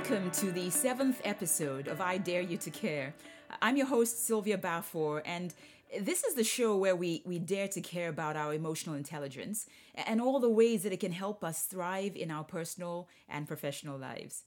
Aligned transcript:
Welcome 0.00 0.30
to 0.30 0.50
the 0.50 0.70
seventh 0.70 1.20
episode 1.24 1.86
of 1.86 2.00
I 2.00 2.16
Dare 2.16 2.40
You 2.40 2.56
to 2.56 2.70
Care. 2.70 3.14
I'm 3.60 3.76
your 3.76 3.86
host, 3.86 4.26
Sylvia 4.26 4.56
Balfour, 4.56 5.22
and 5.26 5.52
this 6.00 6.24
is 6.24 6.34
the 6.34 6.42
show 6.42 6.74
where 6.74 6.96
we, 6.96 7.22
we 7.26 7.38
dare 7.38 7.68
to 7.68 7.82
care 7.82 8.08
about 8.08 8.34
our 8.34 8.54
emotional 8.54 8.96
intelligence 8.96 9.66
and 9.94 10.18
all 10.18 10.40
the 10.40 10.48
ways 10.48 10.84
that 10.84 10.94
it 10.94 11.00
can 11.00 11.12
help 11.12 11.44
us 11.44 11.64
thrive 11.64 12.16
in 12.16 12.30
our 12.30 12.44
personal 12.44 13.08
and 13.28 13.46
professional 13.46 13.98
lives. 13.98 14.44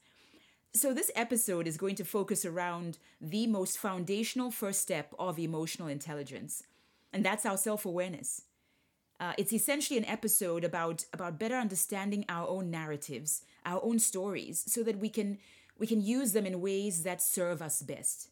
So, 0.73 0.91
this 0.91 1.11
episode 1.15 1.67
is 1.67 1.77
going 1.77 1.95
to 1.95 2.03
focus 2.03 2.45
around 2.45 2.97
the 3.21 3.45
most 3.45 3.77
foundational 3.77 4.49
first 4.49 4.81
step 4.81 5.13
of 5.19 5.37
emotional 5.37 5.87
intelligence, 5.87 6.63
and 7.13 7.23
that's 7.23 7.45
our 7.45 7.57
self 7.57 7.85
awareness. 7.85 8.41
Uh, 9.19 9.33
it's 9.37 9.53
essentially 9.53 9.97
an 9.97 10.05
episode 10.05 10.63
about 10.63 11.05
about 11.13 11.39
better 11.39 11.55
understanding 11.55 12.25
our 12.27 12.47
own 12.47 12.69
narratives, 12.69 13.43
our 13.65 13.83
own 13.83 13.99
stories, 13.99 14.63
so 14.67 14.83
that 14.83 14.99
we 14.99 15.09
can 15.09 15.37
we 15.77 15.87
can 15.87 16.01
use 16.01 16.33
them 16.33 16.45
in 16.45 16.61
ways 16.61 17.03
that 17.03 17.21
serve 17.21 17.61
us 17.61 17.81
best. 17.81 18.29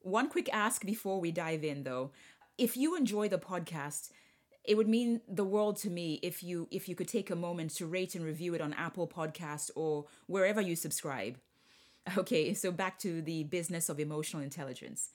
One 0.00 0.28
quick 0.28 0.48
ask 0.52 0.84
before 0.84 1.20
we 1.20 1.32
dive 1.32 1.64
in, 1.64 1.84
though: 1.84 2.12
if 2.58 2.76
you 2.76 2.96
enjoy 2.96 3.28
the 3.28 3.38
podcast, 3.38 4.10
it 4.64 4.76
would 4.76 4.88
mean 4.88 5.20
the 5.28 5.44
world 5.44 5.76
to 5.78 5.90
me 5.90 6.20
if 6.22 6.42
you 6.42 6.68
if 6.70 6.88
you 6.88 6.94
could 6.94 7.08
take 7.08 7.30
a 7.30 7.36
moment 7.36 7.70
to 7.76 7.86
rate 7.86 8.14
and 8.14 8.24
review 8.24 8.54
it 8.54 8.60
on 8.60 8.72
Apple 8.74 9.08
Podcast 9.08 9.70
or 9.74 10.06
wherever 10.26 10.60
you 10.60 10.76
subscribe. 10.76 11.38
Okay, 12.18 12.52
so 12.52 12.72
back 12.72 12.98
to 12.98 13.22
the 13.22 13.44
business 13.44 13.88
of 13.88 14.00
emotional 14.00 14.42
intelligence. 14.42 15.10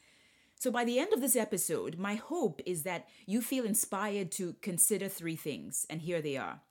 So, 0.59 0.71
by 0.71 0.85
the 0.85 0.97
end 0.97 1.13
of 1.13 1.21
this 1.21 1.35
episode, 1.35 1.99
my 1.99 2.15
hope 2.15 2.61
is 2.65 2.81
that 2.81 3.07
you 3.27 3.41
feel 3.41 3.63
inspired 3.63 4.31
to 4.33 4.55
consider 4.61 5.07
three 5.07 5.35
things, 5.35 5.85
and 5.87 6.01
here 6.01 6.19
they 6.19 6.35
are. 6.35 6.61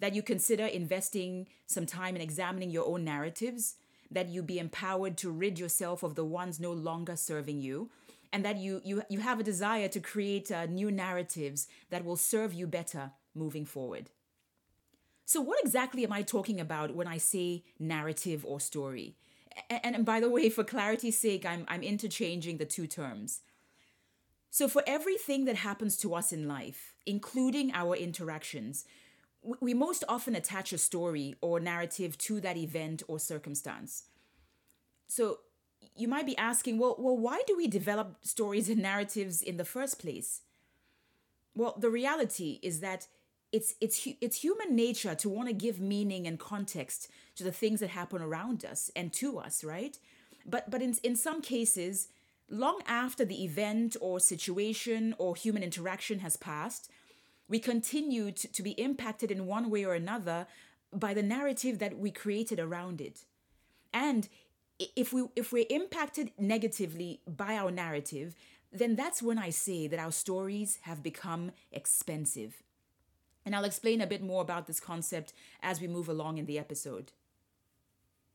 That 0.00 0.12
you 0.12 0.22
consider 0.22 0.66
investing 0.66 1.46
some 1.66 1.86
time 1.86 2.16
in 2.16 2.22
examining 2.22 2.70
your 2.70 2.86
own 2.86 3.04
narratives, 3.04 3.76
that 4.10 4.28
you 4.28 4.42
be 4.42 4.58
empowered 4.58 5.16
to 5.18 5.30
rid 5.30 5.56
yourself 5.56 6.02
of 6.02 6.16
the 6.16 6.24
ones 6.24 6.58
no 6.58 6.72
longer 6.72 7.14
serving 7.14 7.60
you, 7.60 7.90
and 8.32 8.44
that 8.44 8.56
you, 8.56 8.80
you, 8.84 9.02
you 9.08 9.20
have 9.20 9.38
a 9.38 9.44
desire 9.44 9.86
to 9.86 10.00
create 10.00 10.50
uh, 10.50 10.66
new 10.66 10.90
narratives 10.90 11.68
that 11.90 12.04
will 12.04 12.16
serve 12.16 12.52
you 12.52 12.66
better 12.66 13.12
moving 13.36 13.64
forward. 13.64 14.10
So, 15.26 15.40
what 15.40 15.60
exactly 15.62 16.04
am 16.04 16.12
I 16.12 16.22
talking 16.22 16.58
about 16.58 16.96
when 16.96 17.06
I 17.06 17.18
say 17.18 17.62
narrative 17.78 18.44
or 18.44 18.58
story? 18.58 19.14
And, 19.70 19.96
and 19.96 20.04
by 20.04 20.20
the 20.20 20.28
way, 20.28 20.48
for 20.48 20.64
clarity's 20.64 21.18
sake, 21.18 21.44
I'm, 21.46 21.64
I'm 21.68 21.82
interchanging 21.82 22.58
the 22.58 22.64
two 22.64 22.86
terms. 22.86 23.40
So, 24.50 24.68
for 24.68 24.82
everything 24.86 25.44
that 25.44 25.56
happens 25.56 25.96
to 25.98 26.14
us 26.14 26.32
in 26.32 26.48
life, 26.48 26.94
including 27.06 27.72
our 27.74 27.94
interactions, 27.94 28.84
we 29.60 29.74
most 29.74 30.04
often 30.08 30.34
attach 30.34 30.72
a 30.72 30.78
story 30.78 31.34
or 31.40 31.60
narrative 31.60 32.16
to 32.18 32.40
that 32.40 32.56
event 32.56 33.02
or 33.08 33.18
circumstance. 33.18 34.04
So, 35.06 35.40
you 35.94 36.08
might 36.08 36.26
be 36.26 36.36
asking, 36.36 36.78
well, 36.78 36.96
well, 36.98 37.16
why 37.16 37.42
do 37.46 37.56
we 37.56 37.66
develop 37.66 38.24
stories 38.24 38.68
and 38.68 38.80
narratives 38.80 39.42
in 39.42 39.56
the 39.56 39.64
first 39.64 39.98
place? 39.98 40.42
Well, 41.54 41.74
the 41.78 41.90
reality 41.90 42.58
is 42.62 42.80
that 42.80 43.08
it's 43.52 43.74
it's 43.80 44.06
it's 44.20 44.42
human 44.42 44.76
nature 44.76 45.14
to 45.14 45.28
want 45.28 45.48
to 45.48 45.54
give 45.54 45.80
meaning 45.80 46.26
and 46.26 46.38
context 46.38 47.10
to 47.36 47.44
the 47.44 47.52
things 47.52 47.80
that 47.80 47.90
happen 47.90 48.20
around 48.20 48.64
us 48.64 48.90
and 48.94 49.12
to 49.14 49.38
us 49.38 49.64
right? 49.64 49.98
But 50.46 50.70
but 50.70 50.82
in 50.82 50.94
in 51.02 51.16
some 51.16 51.40
cases 51.40 52.08
long 52.50 52.80
after 52.86 53.24
the 53.24 53.44
event 53.44 53.96
or 54.00 54.18
situation 54.20 55.14
or 55.18 55.36
human 55.36 55.62
interaction 55.62 56.20
has 56.20 56.36
passed 56.36 56.90
we 57.48 57.58
continue 57.58 58.30
to, 58.30 58.48
to 58.48 58.62
be 58.62 58.72
impacted 58.72 59.30
in 59.30 59.46
one 59.46 59.70
way 59.70 59.84
or 59.84 59.94
another 59.94 60.46
by 60.92 61.14
the 61.14 61.22
narrative 61.22 61.78
that 61.78 61.98
we 61.98 62.10
created 62.10 62.60
around 62.60 63.00
it. 63.00 63.24
And 63.92 64.28
if 64.78 65.12
we 65.12 65.24
if 65.34 65.52
we're 65.52 65.66
impacted 65.70 66.30
negatively 66.38 67.20
by 67.26 67.56
our 67.56 67.70
narrative 67.70 68.34
then 68.72 68.94
that's 68.94 69.22
when 69.22 69.38
i 69.38 69.50
say 69.50 69.86
that 69.86 69.98
our 69.98 70.12
stories 70.12 70.78
have 70.82 71.02
become 71.02 71.50
expensive 71.72 72.62
and 73.48 73.56
I'll 73.56 73.64
explain 73.64 74.02
a 74.02 74.06
bit 74.06 74.22
more 74.22 74.42
about 74.42 74.66
this 74.66 74.78
concept 74.78 75.32
as 75.62 75.80
we 75.80 75.88
move 75.88 76.06
along 76.06 76.36
in 76.36 76.44
the 76.44 76.58
episode. 76.58 77.12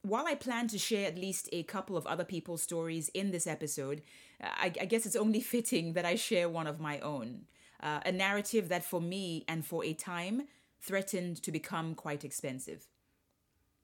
While 0.02 0.26
I 0.26 0.34
plan 0.34 0.68
to 0.70 0.80
share 0.80 1.08
at 1.08 1.20
least 1.20 1.48
a 1.54 1.62
couple 1.62 1.96
of 1.96 2.08
other 2.08 2.24
people's 2.24 2.64
stories 2.64 3.10
in 3.10 3.30
this 3.30 3.46
episode, 3.46 4.02
I, 4.42 4.74
I 4.82 4.86
guess 4.86 5.06
it's 5.06 5.16
only 5.16 5.40
fitting 5.56 5.94
that 5.94 6.04
I 6.04 6.16
share 6.16 6.50
one 6.50 6.66
of 6.66 6.80
my 6.80 7.00
own. 7.02 7.44
Uh, 7.80 8.00
a 8.04 8.12
narrative 8.12 8.70
that 8.70 8.84
for 8.84 9.00
me 9.00 9.46
and 9.48 9.64
for 9.64 9.86
a 9.86 9.94
time 9.94 10.48
threatened 10.82 11.44
to 11.44 11.52
become 11.52 11.94
quite 11.94 12.26
expensive. 12.26 12.88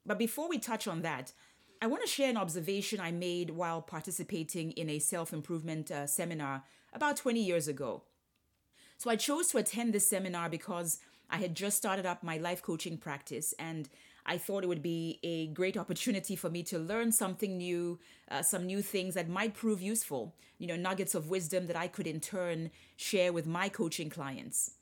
But 0.07 0.17
before 0.17 0.49
we 0.49 0.57
touch 0.57 0.87
on 0.87 1.03
that, 1.03 1.31
I 1.79 1.85
want 1.85 2.01
to 2.01 2.09
share 2.09 2.31
an 2.31 2.37
observation 2.37 2.99
I 2.99 3.11
made 3.11 3.51
while 3.51 3.83
participating 3.83 4.71
in 4.71 4.89
a 4.89 4.97
self 4.97 5.31
improvement 5.31 5.91
uh, 5.91 6.07
seminar 6.07 6.63
about 6.91 7.17
20 7.17 7.39
years 7.39 7.67
ago. 7.67 8.01
So 8.99 9.09
I 9.09 9.15
chose 9.15 9.47
to 9.49 9.57
attend 9.59 9.93
this 9.93 10.09
seminar 10.09 10.49
because 10.49 10.99
I 11.29 11.37
had 11.37 11.55
just 11.55 11.77
started 11.77 12.05
up 12.05 12.23
my 12.23 12.37
life 12.37 12.61
coaching 12.61 12.97
practice 12.97 13.53
and 13.59 13.89
I 14.25 14.37
thought 14.37 14.63
it 14.63 14.67
would 14.67 14.83
be 14.83 15.19
a 15.23 15.47
great 15.47 15.77
opportunity 15.77 16.35
for 16.35 16.49
me 16.49 16.61
to 16.63 16.77
learn 16.77 17.11
something 17.11 17.57
new, 17.57 17.99
uh, 18.29 18.41
some 18.41 18.65
new 18.65 18.81
things 18.81 19.15
that 19.15 19.29
might 19.29 19.53
prove 19.53 19.81
useful, 19.81 20.35
you 20.57 20.67
know, 20.67 20.75
nuggets 20.75 21.15
of 21.15 21.29
wisdom 21.29 21.67
that 21.67 21.75
I 21.75 21.87
could 21.87 22.05
in 22.05 22.19
turn 22.19 22.69
share 22.95 23.33
with 23.33 23.47
my 23.47 23.69
coaching 23.69 24.09
clients. 24.09 24.75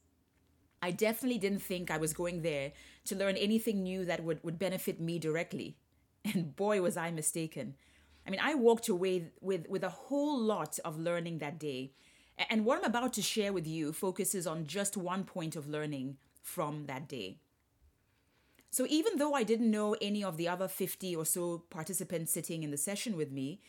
I 0.82 0.92
definitely 0.92 1.40
didn't 1.40 1.62
think 1.62 1.90
I 1.90 1.98
was 1.98 2.14
going 2.14 2.42
there 2.42 2.72
to 3.06 3.16
learn 3.16 3.36
anything 3.38 3.84
new 3.84 4.06
that 4.06 4.24
would, 4.24 4.44
would 4.44 4.60
benefit 4.60 5.00
me 5.00 5.20
directly. 5.20 5.78
And 6.34 6.56
boy, 6.58 6.82
was 6.82 6.98
I 6.98 7.10
mistaken. 7.12 7.76
I 8.26 8.32
mean, 8.32 8.42
I 8.44 8.54
walked 8.56 8.90
away 8.90 9.32
with, 9.40 9.70
with 9.70 9.84
a 9.84 9.90
whole 9.90 10.38
lot 10.38 10.78
of 10.84 11.00
learning 11.00 11.38
that 11.38 11.58
day. 11.58 11.94
And 12.50 12.66
what 12.66 12.80
I'm 12.80 12.84
about 12.84 13.14
to 13.14 13.22
share 13.22 13.54
with 13.54 13.66
you 13.66 13.94
focuses 13.94 14.46
on 14.46 14.68
just 14.68 14.98
one 14.98 15.24
point 15.24 15.56
of 15.56 15.70
learning 15.70 16.18
from 16.48 16.86
that 16.86 17.08
day. 17.10 17.38
So 18.70 18.86
even 18.90 19.18
though 19.18 19.34
I 19.34 19.44
didn't 19.44 19.70
know 19.70 19.96
any 20.02 20.24
of 20.24 20.38
the 20.38 20.48
other 20.48 20.68
50 20.68 21.16
or 21.16 21.26
so 21.26 21.64
participants 21.70 22.32
sitting 22.32 22.64
in 22.64 22.72
the 22.72 22.78
session 22.78 23.18
with 23.18 23.32
me, 23.32 23.60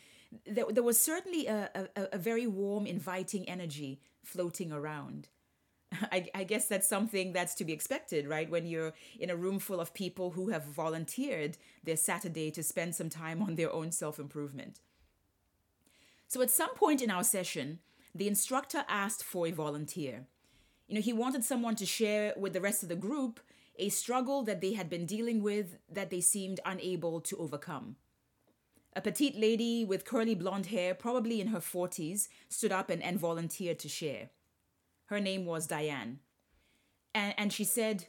there, 0.45 0.65
there 0.69 0.83
was 0.83 0.99
certainly 0.99 1.47
a, 1.47 1.69
a, 1.95 2.07
a 2.13 2.17
very 2.17 2.47
warm, 2.47 2.85
inviting 2.85 3.47
energy 3.49 3.99
floating 4.23 4.71
around. 4.71 5.27
I, 6.11 6.27
I, 6.35 6.43
guess 6.43 6.67
that's 6.67 6.87
something 6.87 7.33
that's 7.33 7.55
to 7.55 7.65
be 7.65 7.73
expected, 7.73 8.27
right? 8.27 8.49
When 8.49 8.65
you're 8.65 8.93
in 9.19 9.29
a 9.29 9.35
room 9.35 9.59
full 9.59 9.79
of 9.79 9.93
people 9.93 10.31
who 10.31 10.49
have 10.49 10.65
volunteered 10.65 11.57
their 11.83 11.97
Saturday 11.97 12.51
to 12.51 12.61
spend 12.61 12.95
some 12.95 13.09
time 13.09 13.41
on 13.41 13.55
their 13.55 13.73
own 13.73 13.91
self 13.91 14.19
improvement. 14.19 14.79
So 16.27 16.41
at 16.41 16.51
some 16.51 16.75
point 16.75 17.01
in 17.01 17.09
our 17.09 17.23
session, 17.23 17.79
the 18.13 18.27
instructor 18.27 18.85
asked 18.87 19.23
for 19.23 19.47
a 19.47 19.51
volunteer. 19.51 20.27
You 20.89 20.95
know, 20.95 21.01
he 21.01 21.13
wanted 21.13 21.43
someone 21.43 21.75
to 21.75 21.85
share 21.85 22.33
with 22.35 22.53
the 22.53 22.61
rest 22.61 22.81
of 22.81 22.89
the 22.89 22.95
group 22.95 23.39
a 23.77 23.89
struggle 23.89 24.41
that 24.43 24.59
they 24.59 24.73
had 24.73 24.89
been 24.89 25.05
dealing 25.05 25.43
with 25.43 25.77
that 25.87 26.09
they 26.09 26.19
seemed 26.19 26.59
unable 26.65 27.21
to 27.21 27.37
overcome. 27.37 27.95
A 28.95 29.01
petite 29.01 29.37
lady 29.37 29.85
with 29.85 30.03
curly 30.03 30.33
blonde 30.33 30.65
hair, 30.65 30.95
probably 30.95 31.39
in 31.39 31.49
her 31.49 31.59
40s, 31.59 32.27
stood 32.49 32.71
up 32.71 32.89
and, 32.89 33.03
and 33.03 33.19
volunteered 33.19 33.77
to 33.79 33.87
share. 33.87 34.31
Her 35.05 35.19
name 35.19 35.45
was 35.45 35.67
Diane. 35.67 36.21
And, 37.13 37.35
and 37.37 37.53
she 37.53 37.65
said, 37.65 38.07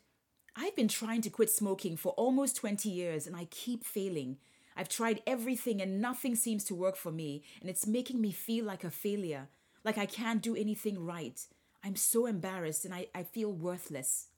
I've 0.57 0.75
been 0.75 0.89
trying 0.89 1.21
to 1.21 1.31
quit 1.31 1.51
smoking 1.51 1.99
for 1.99 2.13
almost 2.13 2.57
20 2.57 2.89
years 2.89 3.27
and 3.27 3.37
I 3.37 3.45
keep 3.51 3.85
failing. 3.85 4.39
I've 4.75 4.89
tried 4.89 5.21
everything 5.27 5.83
and 5.83 6.01
nothing 6.01 6.35
seems 6.35 6.65
to 6.65 6.75
work 6.75 6.97
for 6.97 7.13
me, 7.13 7.43
and 7.61 7.69
it's 7.69 7.87
making 7.87 8.23
me 8.23 8.33
feel 8.33 8.65
like 8.65 8.85
a 8.85 8.91
failure, 8.91 9.49
like 9.85 9.99
I 9.99 10.07
can't 10.07 10.41
do 10.41 10.57
anything 10.57 11.05
right. 11.05 11.47
I'm 11.85 11.97
so 11.97 12.27
embarrassed 12.27 12.85
and 12.85 12.95
I, 12.95 13.07
I 13.15 13.23
feel 13.23 13.53
worthless. 13.53 14.29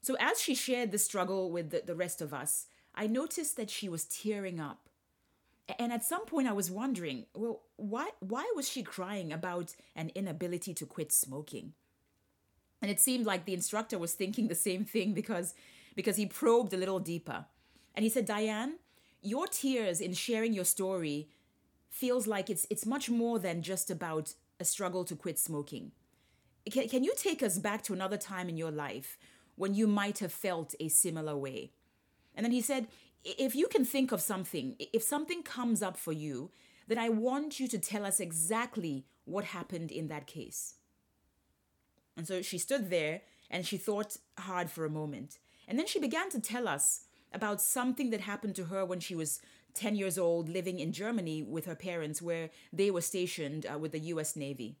So, 0.00 0.16
as 0.20 0.40
she 0.40 0.54
shared 0.54 0.92
the 0.92 0.98
struggle 0.98 1.50
with 1.50 1.70
the, 1.70 1.82
the 1.84 1.94
rest 1.94 2.22
of 2.22 2.32
us, 2.32 2.66
I 2.94 3.06
noticed 3.06 3.56
that 3.56 3.70
she 3.70 3.88
was 3.88 4.04
tearing 4.04 4.60
up. 4.60 4.88
And 5.78 5.92
at 5.92 6.04
some 6.04 6.24
point, 6.24 6.48
I 6.48 6.52
was 6.52 6.70
wondering, 6.70 7.26
well, 7.34 7.62
why, 7.76 8.08
why 8.20 8.50
was 8.56 8.68
she 8.68 8.82
crying 8.82 9.32
about 9.32 9.74
an 9.94 10.10
inability 10.14 10.72
to 10.74 10.86
quit 10.86 11.12
smoking? 11.12 11.74
And 12.80 12.90
it 12.90 13.00
seemed 13.00 13.26
like 13.26 13.44
the 13.44 13.54
instructor 13.54 13.98
was 13.98 14.14
thinking 14.14 14.48
the 14.48 14.54
same 14.54 14.84
thing 14.84 15.12
because, 15.12 15.54
because 15.94 16.16
he 16.16 16.26
probed 16.26 16.72
a 16.72 16.78
little 16.78 17.00
deeper. 17.00 17.44
And 17.94 18.02
he 18.02 18.08
said, 18.08 18.24
Diane, 18.24 18.76
your 19.20 19.46
tears 19.46 20.00
in 20.00 20.14
sharing 20.14 20.52
your 20.52 20.64
story 20.64 21.28
feels 21.90 22.26
like 22.26 22.48
it's, 22.48 22.66
it's 22.70 22.86
much 22.86 23.10
more 23.10 23.38
than 23.38 23.62
just 23.62 23.90
about 23.90 24.34
a 24.60 24.64
struggle 24.64 25.04
to 25.04 25.16
quit 25.16 25.38
smoking. 25.38 25.92
Can, 26.70 26.88
can 26.88 27.04
you 27.04 27.14
take 27.16 27.42
us 27.42 27.58
back 27.58 27.82
to 27.84 27.92
another 27.92 28.16
time 28.16 28.48
in 28.48 28.56
your 28.56 28.70
life 28.70 29.18
when 29.56 29.74
you 29.74 29.86
might 29.86 30.18
have 30.18 30.32
felt 30.32 30.74
a 30.80 30.88
similar 30.88 31.36
way? 31.36 31.72
And 32.34 32.44
then 32.44 32.52
he 32.52 32.60
said, 32.60 32.88
if 33.24 33.54
you 33.54 33.66
can 33.68 33.84
think 33.84 34.12
of 34.12 34.20
something, 34.20 34.76
if 34.78 35.02
something 35.02 35.42
comes 35.42 35.82
up 35.82 35.96
for 35.96 36.12
you, 36.12 36.50
then 36.86 36.98
I 36.98 37.08
want 37.08 37.60
you 37.60 37.68
to 37.68 37.78
tell 37.78 38.04
us 38.04 38.20
exactly 38.20 39.04
what 39.24 39.44
happened 39.44 39.90
in 39.90 40.08
that 40.08 40.26
case. 40.26 40.74
And 42.16 42.26
so 42.26 42.42
she 42.42 42.58
stood 42.58 42.90
there 42.90 43.22
and 43.50 43.66
she 43.66 43.76
thought 43.76 44.16
hard 44.38 44.70
for 44.70 44.84
a 44.84 44.90
moment. 44.90 45.38
And 45.66 45.78
then 45.78 45.86
she 45.86 46.00
began 46.00 46.30
to 46.30 46.40
tell 46.40 46.66
us 46.66 47.04
about 47.32 47.60
something 47.60 48.10
that 48.10 48.22
happened 48.22 48.56
to 48.56 48.64
her 48.64 48.84
when 48.84 49.00
she 49.00 49.14
was 49.14 49.40
10 49.78 49.94
years 49.96 50.18
old 50.18 50.48
living 50.48 50.78
in 50.78 50.92
Germany 50.92 51.42
with 51.42 51.66
her 51.66 51.74
parents, 51.74 52.20
where 52.20 52.50
they 52.72 52.90
were 52.90 53.00
stationed 53.00 53.66
uh, 53.72 53.78
with 53.78 53.92
the 53.92 54.00
US 54.00 54.36
Navy. 54.36 54.76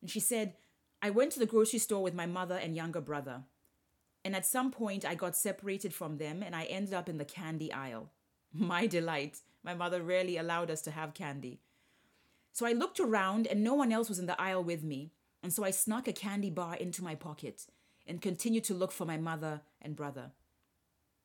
And 0.00 0.10
she 0.10 0.20
said, 0.20 0.54
I 1.02 1.10
went 1.10 1.32
to 1.32 1.40
the 1.40 1.46
grocery 1.46 1.80
store 1.80 2.02
with 2.02 2.14
my 2.14 2.26
mother 2.26 2.56
and 2.56 2.76
younger 2.76 3.00
brother. 3.00 3.42
And 4.24 4.36
at 4.36 4.46
some 4.46 4.70
point, 4.70 5.04
I 5.04 5.16
got 5.16 5.36
separated 5.36 5.92
from 5.92 6.18
them 6.18 6.42
and 6.42 6.54
I 6.54 6.64
ended 6.64 6.94
up 6.94 7.08
in 7.08 7.18
the 7.18 7.24
candy 7.24 7.72
aisle. 7.72 8.10
My 8.54 8.86
delight. 8.86 9.40
My 9.64 9.74
mother 9.74 10.02
rarely 10.02 10.36
allowed 10.36 10.70
us 10.70 10.82
to 10.82 10.90
have 10.90 11.14
candy. 11.14 11.60
So 12.52 12.66
I 12.66 12.72
looked 12.72 13.00
around 13.00 13.46
and 13.46 13.64
no 13.64 13.74
one 13.74 13.92
else 13.92 14.08
was 14.08 14.18
in 14.18 14.26
the 14.26 14.40
aisle 14.40 14.62
with 14.62 14.84
me. 14.84 15.12
And 15.42 15.52
so 15.52 15.64
I 15.64 15.70
snuck 15.70 16.06
a 16.06 16.12
candy 16.12 16.50
bar 16.50 16.76
into 16.76 17.02
my 17.02 17.14
pocket 17.14 17.66
and 18.06 18.20
continued 18.20 18.64
to 18.64 18.74
look 18.74 18.92
for 18.92 19.06
my 19.06 19.16
mother 19.16 19.62
and 19.80 19.96
brother. 19.96 20.32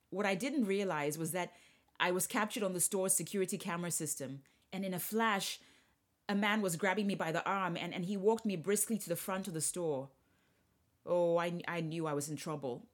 What 0.09 0.25
I 0.25 0.35
didn't 0.35 0.65
realize 0.65 1.17
was 1.17 1.31
that 1.31 1.51
I 1.99 2.11
was 2.11 2.27
captured 2.27 2.63
on 2.63 2.73
the 2.73 2.79
store's 2.79 3.13
security 3.13 3.57
camera 3.57 3.91
system, 3.91 4.41
and 4.71 4.85
in 4.85 4.93
a 4.93 4.99
flash, 4.99 5.59
a 6.29 6.35
man 6.35 6.61
was 6.61 6.75
grabbing 6.75 7.07
me 7.07 7.15
by 7.15 7.31
the 7.31 7.45
arm 7.47 7.77
and, 7.77 7.93
and 7.93 8.05
he 8.05 8.17
walked 8.17 8.45
me 8.45 8.55
briskly 8.55 8.97
to 8.97 9.09
the 9.09 9.15
front 9.15 9.47
of 9.47 9.53
the 9.53 9.61
store. 9.61 10.09
Oh, 11.05 11.37
I, 11.37 11.61
I 11.67 11.81
knew 11.81 12.05
I 12.05 12.13
was 12.13 12.29
in 12.29 12.35
trouble. 12.35 12.85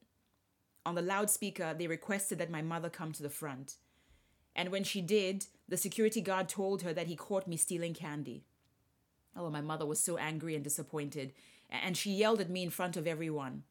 On 0.86 0.94
the 0.94 1.02
loudspeaker, 1.02 1.74
they 1.74 1.86
requested 1.86 2.38
that 2.38 2.50
my 2.50 2.62
mother 2.62 2.88
come 2.88 3.12
to 3.12 3.22
the 3.22 3.30
front. 3.30 3.76
And 4.54 4.68
when 4.68 4.84
she 4.84 5.00
did, 5.00 5.46
the 5.68 5.76
security 5.76 6.20
guard 6.20 6.48
told 6.48 6.82
her 6.82 6.92
that 6.92 7.08
he 7.08 7.16
caught 7.16 7.48
me 7.48 7.56
stealing 7.56 7.94
candy. 7.94 8.44
Oh, 9.36 9.50
my 9.50 9.60
mother 9.60 9.84
was 9.84 9.98
so 9.98 10.16
angry 10.16 10.54
and 10.54 10.62
disappointed, 10.62 11.32
and 11.68 11.96
she 11.96 12.12
yelled 12.12 12.40
at 12.40 12.50
me 12.50 12.62
in 12.62 12.70
front 12.70 12.96
of 12.96 13.06
everyone. 13.06 13.64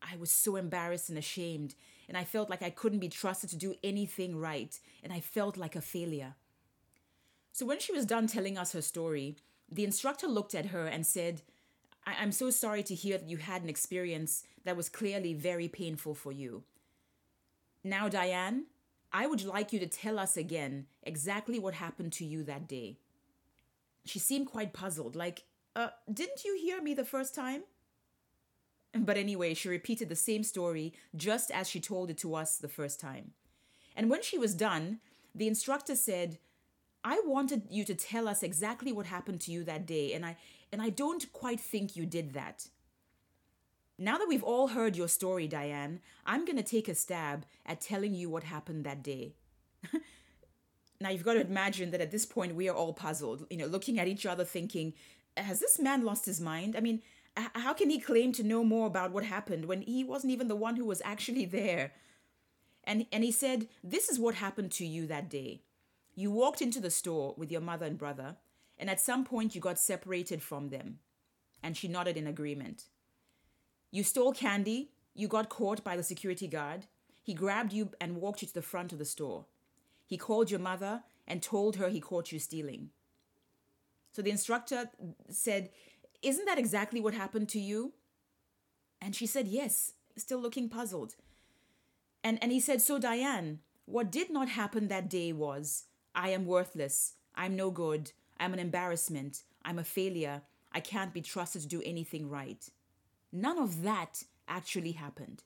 I 0.00 0.16
was 0.16 0.30
so 0.30 0.54
embarrassed 0.54 1.08
and 1.08 1.18
ashamed, 1.18 1.74
and 2.08 2.16
I 2.16 2.24
felt 2.24 2.50
like 2.50 2.62
I 2.62 2.70
couldn't 2.70 3.00
be 3.00 3.08
trusted 3.08 3.50
to 3.50 3.56
do 3.56 3.74
anything 3.82 4.36
right, 4.36 4.78
and 5.02 5.12
I 5.12 5.20
felt 5.20 5.56
like 5.56 5.76
a 5.76 5.80
failure. 5.80 6.34
So 7.52 7.66
when 7.66 7.80
she 7.80 7.92
was 7.92 8.06
done 8.06 8.26
telling 8.26 8.58
us 8.58 8.72
her 8.72 8.82
story, 8.82 9.36
the 9.70 9.84
instructor 9.84 10.26
looked 10.26 10.54
at 10.54 10.66
her 10.66 10.86
and 10.86 11.06
said, 11.06 11.42
I- 12.06 12.22
am 12.22 12.32
so 12.32 12.50
sorry 12.50 12.82
to 12.84 12.94
hear 12.94 13.18
that 13.18 13.28
you 13.28 13.38
had 13.38 13.62
an 13.62 13.68
experience 13.68 14.44
that 14.64 14.76
was 14.76 14.88
clearly 14.88 15.34
very 15.34 15.68
painful 15.68 16.14
for 16.14 16.32
you. 16.32 16.64
Now, 17.82 18.08
Diane, 18.08 18.66
I 19.12 19.26
would 19.26 19.44
like 19.44 19.72
you 19.72 19.78
to 19.80 19.86
tell 19.86 20.18
us 20.18 20.36
again 20.36 20.86
exactly 21.02 21.58
what 21.58 21.74
happened 21.74 22.12
to 22.14 22.24
you 22.24 22.42
that 22.44 22.68
day. 22.68 22.98
She 24.04 24.18
seemed 24.18 24.46
quite 24.46 24.72
puzzled, 24.72 25.16
like, 25.16 25.44
uh, 25.74 25.88
didn't 26.12 26.44
you 26.44 26.56
hear 26.60 26.80
me 26.82 26.94
the 26.94 27.04
first 27.04 27.34
time? 27.34 27.64
But 29.04 29.16
anyway, 29.16 29.54
she 29.54 29.68
repeated 29.68 30.08
the 30.08 30.16
same 30.16 30.42
story 30.42 30.92
just 31.14 31.50
as 31.50 31.68
she 31.68 31.80
told 31.80 32.10
it 32.10 32.18
to 32.18 32.34
us 32.34 32.56
the 32.56 32.68
first 32.68 33.00
time. 33.00 33.32
And 33.94 34.10
when 34.10 34.22
she 34.22 34.38
was 34.38 34.54
done, 34.54 35.00
the 35.34 35.48
instructor 35.48 35.96
said, 35.96 36.38
I 37.04 37.20
wanted 37.24 37.68
you 37.70 37.84
to 37.84 37.94
tell 37.94 38.26
us 38.26 38.42
exactly 38.42 38.90
what 38.90 39.06
happened 39.06 39.40
to 39.42 39.52
you 39.52 39.62
that 39.64 39.86
day, 39.86 40.12
and 40.12 40.26
I 40.26 40.36
and 40.72 40.82
I 40.82 40.90
don't 40.90 41.32
quite 41.32 41.60
think 41.60 41.94
you 41.94 42.04
did 42.04 42.32
that. 42.32 42.68
Now 43.98 44.18
that 44.18 44.28
we've 44.28 44.42
all 44.42 44.68
heard 44.68 44.96
your 44.96 45.08
story, 45.08 45.46
Diane, 45.46 46.00
I'm 46.26 46.44
going 46.44 46.56
to 46.56 46.62
take 46.62 46.88
a 46.88 46.94
stab 46.94 47.46
at 47.64 47.80
telling 47.80 48.14
you 48.14 48.28
what 48.28 48.42
happened 48.42 48.84
that 48.84 49.02
day. 49.02 49.34
now 51.00 51.10
you've 51.10 51.24
got 51.24 51.34
to 51.34 51.40
imagine 51.40 51.92
that 51.92 52.00
at 52.00 52.10
this 52.10 52.26
point 52.26 52.56
we 52.56 52.68
are 52.68 52.74
all 52.74 52.92
puzzled, 52.92 53.46
you 53.48 53.56
know, 53.56 53.66
looking 53.66 53.98
at 53.98 54.08
each 54.08 54.26
other 54.26 54.44
thinking, 54.44 54.92
has 55.36 55.60
this 55.60 55.78
man 55.78 56.04
lost 56.04 56.26
his 56.26 56.40
mind? 56.40 56.76
I 56.76 56.80
mean, 56.80 57.02
how 57.54 57.74
can 57.74 57.90
he 57.90 58.00
claim 58.00 58.32
to 58.32 58.42
know 58.42 58.64
more 58.64 58.86
about 58.86 59.12
what 59.12 59.24
happened 59.24 59.66
when 59.66 59.82
he 59.82 60.04
wasn't 60.04 60.32
even 60.32 60.48
the 60.48 60.56
one 60.56 60.76
who 60.76 60.84
was 60.84 61.02
actually 61.04 61.44
there? 61.44 61.92
And, 62.84 63.06
and 63.12 63.24
he 63.24 63.32
said, 63.32 63.68
This 63.82 64.08
is 64.08 64.18
what 64.18 64.36
happened 64.36 64.72
to 64.72 64.86
you 64.86 65.06
that 65.06 65.28
day. 65.28 65.62
You 66.14 66.30
walked 66.30 66.62
into 66.62 66.80
the 66.80 66.90
store 66.90 67.34
with 67.36 67.50
your 67.50 67.60
mother 67.60 67.84
and 67.86 67.98
brother, 67.98 68.36
and 68.78 68.88
at 68.88 69.00
some 69.00 69.24
point 69.24 69.54
you 69.54 69.60
got 69.60 69.78
separated 69.78 70.42
from 70.42 70.70
them. 70.70 70.98
And 71.62 71.76
she 71.76 71.88
nodded 71.88 72.16
in 72.16 72.26
agreement. 72.26 72.84
You 73.90 74.02
stole 74.02 74.32
candy, 74.32 74.90
you 75.14 75.28
got 75.28 75.48
caught 75.48 75.82
by 75.82 75.96
the 75.96 76.02
security 76.02 76.46
guard. 76.46 76.86
He 77.22 77.34
grabbed 77.34 77.72
you 77.72 77.90
and 78.00 78.16
walked 78.16 78.42
you 78.42 78.48
to 78.48 78.54
the 78.54 78.62
front 78.62 78.92
of 78.92 78.98
the 78.98 79.04
store. 79.04 79.46
He 80.06 80.16
called 80.16 80.50
your 80.50 80.60
mother 80.60 81.02
and 81.26 81.42
told 81.42 81.76
her 81.76 81.88
he 81.88 82.00
caught 82.00 82.30
you 82.30 82.38
stealing. 82.38 82.90
So 84.12 84.22
the 84.22 84.30
instructor 84.30 84.90
said, 85.28 85.70
isn't 86.22 86.44
that 86.46 86.58
exactly 86.58 87.00
what 87.00 87.14
happened 87.14 87.48
to 87.50 87.60
you? 87.60 87.92
And 89.00 89.14
she 89.14 89.26
said, 89.26 89.46
Yes, 89.46 89.92
still 90.16 90.40
looking 90.40 90.68
puzzled. 90.68 91.16
And, 92.24 92.38
and 92.42 92.50
he 92.50 92.60
said, 92.60 92.80
So, 92.80 92.98
Diane, 92.98 93.60
what 93.84 94.10
did 94.10 94.30
not 94.30 94.48
happen 94.48 94.88
that 94.88 95.08
day 95.08 95.32
was 95.32 95.84
I 96.14 96.30
am 96.30 96.46
worthless. 96.46 97.14
I'm 97.34 97.54
no 97.54 97.70
good. 97.70 98.12
I'm 98.38 98.52
an 98.52 98.58
embarrassment. 98.58 99.42
I'm 99.64 99.78
a 99.78 99.84
failure. 99.84 100.42
I 100.72 100.80
can't 100.80 101.14
be 101.14 101.22
trusted 101.22 101.62
to 101.62 101.68
do 101.68 101.82
anything 101.84 102.28
right. 102.28 102.68
None 103.32 103.58
of 103.58 103.82
that 103.82 104.24
actually 104.48 104.92
happened. 104.92 105.42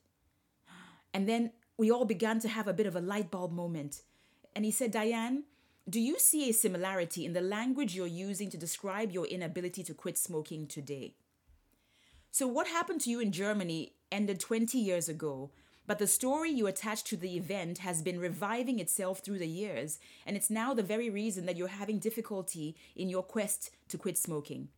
And 1.13 1.27
then 1.27 1.51
we 1.77 1.91
all 1.91 2.05
began 2.05 2.39
to 2.39 2.47
have 2.47 2.67
a 2.67 2.73
bit 2.73 2.85
of 2.85 2.95
a 2.95 3.01
light 3.01 3.31
bulb 3.31 3.51
moment. 3.51 4.01
And 4.55 4.65
he 4.65 4.71
said, 4.71 4.91
Diane, 4.91 5.43
do 5.89 5.99
you 5.99 6.19
see 6.19 6.49
a 6.49 6.53
similarity 6.53 7.25
in 7.25 7.33
the 7.33 7.41
language 7.41 7.95
you're 7.95 8.07
using 8.07 8.49
to 8.51 8.57
describe 8.57 9.11
your 9.11 9.25
inability 9.25 9.83
to 9.83 9.93
quit 9.93 10.17
smoking 10.17 10.67
today? 10.67 11.15
So, 12.31 12.47
what 12.47 12.67
happened 12.67 13.01
to 13.01 13.09
you 13.09 13.19
in 13.19 13.31
Germany 13.31 13.93
ended 14.11 14.39
20 14.39 14.77
years 14.77 15.09
ago, 15.09 15.51
but 15.87 15.99
the 15.99 16.07
story 16.07 16.51
you 16.51 16.67
attached 16.67 17.07
to 17.07 17.17
the 17.17 17.35
event 17.35 17.79
has 17.79 18.01
been 18.01 18.19
reviving 18.19 18.79
itself 18.79 19.19
through 19.19 19.39
the 19.39 19.47
years, 19.47 19.99
and 20.25 20.37
it's 20.37 20.49
now 20.49 20.73
the 20.73 20.83
very 20.83 21.09
reason 21.09 21.45
that 21.45 21.57
you're 21.57 21.67
having 21.67 21.99
difficulty 21.99 22.75
in 22.95 23.09
your 23.09 23.23
quest 23.23 23.71
to 23.89 23.97
quit 23.97 24.17
smoking. 24.17 24.69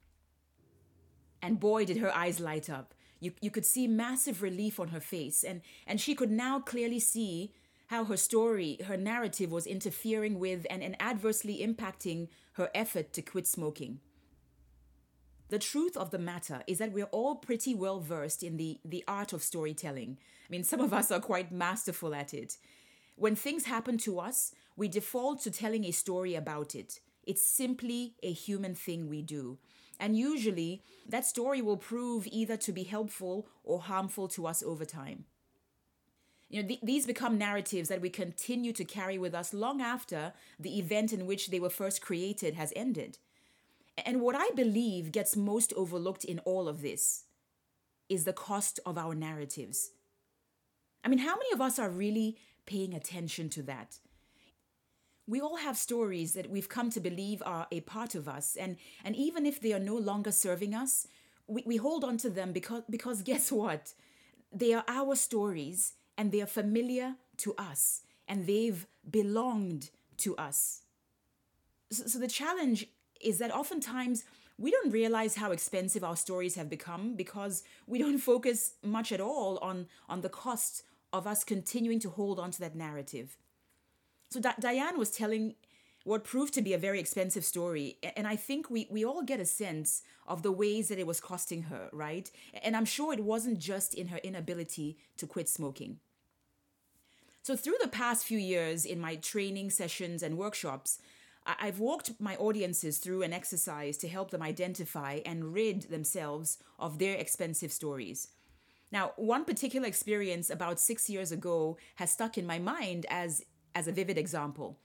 And 1.41 1.59
boy, 1.59 1.85
did 1.85 1.97
her 1.97 2.15
eyes 2.15 2.39
light 2.39 2.69
up. 2.69 2.93
You, 3.19 3.33
you 3.41 3.51
could 3.51 3.65
see 3.65 3.85
massive 3.85 4.41
relief 4.41 4.79
on 4.79 4.87
her 4.87 4.99
face, 4.99 5.43
and, 5.43 5.61
and 5.85 5.99
she 5.99 6.15
could 6.15 6.31
now 6.31 6.59
clearly 6.59 6.99
see 6.99 7.51
how 7.93 8.05
her 8.05 8.17
story, 8.17 8.79
her 8.87 8.97
narrative 8.97 9.51
was 9.51 9.67
interfering 9.67 10.39
with 10.39 10.65
and, 10.67 10.81
and 10.81 10.99
adversely 10.99 11.59
impacting 11.59 12.27
her 12.53 12.71
effort 12.73 13.13
to 13.13 13.21
quit 13.21 13.45
smoking. 13.45 13.99
The 15.49 15.59
truth 15.59 15.95
of 15.95 16.09
the 16.09 16.17
matter 16.17 16.63
is 16.65 16.79
that 16.79 16.91
we're 16.91 17.13
all 17.17 17.35
pretty 17.35 17.75
well 17.75 17.99
versed 17.99 18.41
in 18.41 18.57
the, 18.57 18.79
the 18.83 19.03
art 19.07 19.31
of 19.31 19.43
storytelling. 19.43 20.17
I 20.19 20.49
mean, 20.49 20.63
some 20.63 20.79
of 20.79 20.91
us 20.91 21.11
are 21.11 21.19
quite 21.19 21.51
masterful 21.51 22.15
at 22.15 22.33
it. 22.33 22.57
When 23.15 23.35
things 23.35 23.65
happen 23.65 23.99
to 23.99 24.19
us, 24.19 24.55
we 24.75 24.87
default 24.87 25.43
to 25.43 25.51
telling 25.51 25.85
a 25.85 25.91
story 25.91 26.33
about 26.33 26.73
it. 26.73 26.99
It's 27.23 27.45
simply 27.45 28.15
a 28.23 28.31
human 28.33 28.73
thing 28.73 29.07
we 29.07 29.21
do. 29.21 29.59
And 29.99 30.17
usually, 30.17 30.81
that 31.07 31.27
story 31.27 31.61
will 31.61 31.77
prove 31.77 32.27
either 32.31 32.57
to 32.57 32.71
be 32.71 32.85
helpful 32.85 33.47
or 33.63 33.81
harmful 33.81 34.27
to 34.29 34.47
us 34.47 34.63
over 34.63 34.83
time. 34.83 35.25
You 36.53 36.61
know, 36.61 36.67
th- 36.67 36.81
these 36.83 37.07
become 37.07 37.39
narratives 37.39 37.89
that 37.89 37.99
we 37.99 38.11
continue 38.11 38.73
to 38.73 38.85
carry 38.85 39.17
with 39.17 39.33
us 39.33 39.55
long 39.55 39.81
after 39.81 40.33
the 40.59 40.77
event 40.77 41.11
in 41.11 41.25
which 41.25 41.47
they 41.47 41.59
were 41.59 41.71
first 41.71 41.99
created 41.99 42.53
has 42.53 42.71
ended. 42.75 43.17
And 44.05 44.21
what 44.21 44.35
I 44.35 44.51
believe 44.51 45.11
gets 45.11 45.35
most 45.35 45.73
overlooked 45.75 46.23
in 46.23 46.37
all 46.45 46.67
of 46.67 46.83
this 46.83 47.23
is 48.07 48.23
the 48.23 48.33
cost 48.33 48.79
of 48.85 48.99
our 48.99 49.15
narratives. 49.15 49.93
I 51.03 51.07
mean, 51.07 51.17
how 51.17 51.35
many 51.35 51.51
of 51.53 51.59
us 51.59 51.79
are 51.79 51.89
really 51.89 52.37
paying 52.67 52.93
attention 52.93 53.49
to 53.49 53.63
that? 53.63 53.97
We 55.25 55.41
all 55.41 55.57
have 55.57 55.75
stories 55.75 56.33
that 56.33 56.51
we've 56.51 56.69
come 56.69 56.91
to 56.91 56.99
believe 56.99 57.41
are 57.47 57.65
a 57.71 57.81
part 57.81 58.13
of 58.13 58.27
us, 58.27 58.55
and, 58.55 58.77
and 59.03 59.15
even 59.15 59.47
if 59.47 59.59
they 59.59 59.73
are 59.73 59.79
no 59.79 59.95
longer 59.95 60.31
serving 60.31 60.75
us, 60.75 61.07
we, 61.47 61.63
we 61.65 61.77
hold 61.77 62.03
on 62.03 62.17
to 62.17 62.29
them 62.29 62.53
because, 62.53 62.83
because 62.87 63.23
guess 63.23 63.51
what? 63.51 63.95
They 64.51 64.73
are 64.73 64.83
our 64.87 65.15
stories 65.15 65.93
and 66.17 66.31
they 66.31 66.41
are 66.41 66.47
familiar 66.47 67.15
to 67.37 67.53
us 67.57 68.01
and 68.27 68.47
they've 68.47 68.85
belonged 69.09 69.89
to 70.17 70.35
us. 70.37 70.81
So, 71.91 72.05
so, 72.05 72.19
the 72.19 72.27
challenge 72.27 72.87
is 73.21 73.37
that 73.39 73.53
oftentimes 73.53 74.23
we 74.57 74.71
don't 74.71 74.91
realize 74.91 75.35
how 75.35 75.51
expensive 75.51 76.03
our 76.03 76.15
stories 76.15 76.55
have 76.55 76.69
become 76.69 77.15
because 77.15 77.63
we 77.87 77.99
don't 77.99 78.17
focus 78.31 78.73
much 78.83 79.11
at 79.11 79.21
all 79.21 79.57
on, 79.59 79.87
on 80.07 80.21
the 80.21 80.29
cost 80.29 80.83
of 81.11 81.27
us 81.27 81.43
continuing 81.43 81.99
to 81.99 82.09
hold 82.09 82.39
on 82.39 82.51
to 82.51 82.59
that 82.59 82.75
narrative. 82.75 83.37
So 84.29 84.39
Di- 84.39 84.55
Diane 84.59 84.97
was 84.97 85.11
telling 85.11 85.55
what 86.03 86.23
proved 86.23 86.53
to 86.53 86.61
be 86.61 86.73
a 86.73 86.77
very 86.77 86.99
expensive 86.99 87.45
story. 87.45 87.97
And 88.17 88.27
I 88.27 88.35
think 88.35 88.69
we, 88.69 88.87
we 88.89 89.05
all 89.05 89.23
get 89.23 89.39
a 89.39 89.45
sense 89.45 90.03
of 90.27 90.43
the 90.43 90.51
ways 90.51 90.89
that 90.89 90.99
it 90.99 91.07
was 91.07 91.21
costing 91.21 91.63
her, 91.63 91.89
right? 91.93 92.29
And 92.61 92.75
I'm 92.75 92.85
sure 92.85 93.13
it 93.13 93.23
wasn't 93.23 93.59
just 93.59 93.93
in 93.93 94.07
her 94.07 94.17
inability 94.17 94.97
to 95.17 95.27
quit 95.27 95.47
smoking. 95.47 95.99
So, 97.41 97.57
through 97.57 97.75
the 97.81 97.89
past 97.89 98.25
few 98.25 98.37
years 98.37 98.85
in 98.85 99.01
my 99.01 99.15
training 99.17 99.69
sessions 99.69 100.23
and 100.23 100.37
workshops, 100.37 100.99
I've 101.45 101.79
walked 101.79 102.11
my 102.19 102.37
audiences 102.37 102.99
through 102.99 103.23
an 103.23 103.33
exercise 103.33 103.97
to 103.97 104.07
help 104.07 104.31
them 104.31 104.41
identify 104.41 105.19
and 105.25 105.53
rid 105.53 105.83
themselves 105.83 106.57
of 106.79 106.99
their 106.99 107.15
expensive 107.15 107.73
stories. 107.73 108.29
Now, 108.93 109.11
one 109.17 109.43
particular 109.43 109.87
experience 109.87 110.49
about 110.49 110.79
six 110.79 111.09
years 111.09 111.31
ago 111.31 111.77
has 111.95 112.11
stuck 112.11 112.37
in 112.37 112.45
my 112.45 112.59
mind 112.59 113.05
as, 113.09 113.43
as 113.75 113.87
a 113.87 113.91
vivid 113.91 114.17
example. 114.17 114.79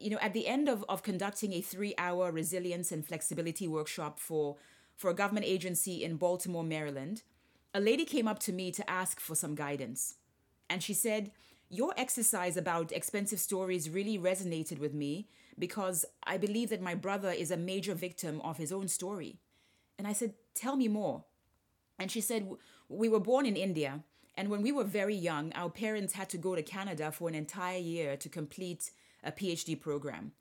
You 0.00 0.10
know, 0.10 0.18
at 0.20 0.32
the 0.32 0.46
end 0.46 0.68
of, 0.68 0.84
of 0.88 1.02
conducting 1.02 1.52
a 1.52 1.60
three 1.60 1.94
hour 1.98 2.30
resilience 2.30 2.92
and 2.92 3.06
flexibility 3.06 3.66
workshop 3.68 4.18
for, 4.18 4.56
for 4.96 5.10
a 5.10 5.14
government 5.14 5.46
agency 5.46 6.04
in 6.04 6.16
Baltimore, 6.16 6.64
Maryland, 6.64 7.22
a 7.74 7.80
lady 7.80 8.04
came 8.04 8.28
up 8.28 8.38
to 8.40 8.52
me 8.52 8.70
to 8.72 8.90
ask 8.90 9.20
for 9.20 9.34
some 9.34 9.54
guidance. 9.54 10.14
And 10.68 10.82
she 10.82 10.94
said, 10.94 11.30
Your 11.68 11.92
exercise 11.96 12.56
about 12.56 12.92
expensive 12.92 13.40
stories 13.40 13.90
really 13.90 14.18
resonated 14.18 14.78
with 14.78 14.94
me 14.94 15.28
because 15.58 16.04
I 16.22 16.36
believe 16.36 16.70
that 16.70 16.82
my 16.82 16.94
brother 16.94 17.30
is 17.30 17.50
a 17.50 17.56
major 17.56 17.94
victim 17.94 18.40
of 18.42 18.58
his 18.58 18.72
own 18.72 18.88
story. 18.88 19.38
And 19.98 20.06
I 20.06 20.12
said, 20.12 20.34
Tell 20.54 20.76
me 20.76 20.88
more. 20.88 21.24
And 21.98 22.10
she 22.10 22.20
said, 22.20 22.48
We 22.88 23.08
were 23.08 23.20
born 23.20 23.46
in 23.46 23.56
India, 23.56 24.02
and 24.36 24.50
when 24.50 24.62
we 24.62 24.72
were 24.72 24.84
very 24.84 25.14
young, 25.14 25.52
our 25.54 25.70
parents 25.70 26.12
had 26.12 26.28
to 26.30 26.38
go 26.38 26.54
to 26.54 26.62
Canada 26.62 27.10
for 27.10 27.28
an 27.28 27.34
entire 27.34 27.78
year 27.78 28.16
to 28.18 28.28
complete 28.28 28.90
a 29.26 29.32
PhD 29.32 29.78
program. 29.78 30.32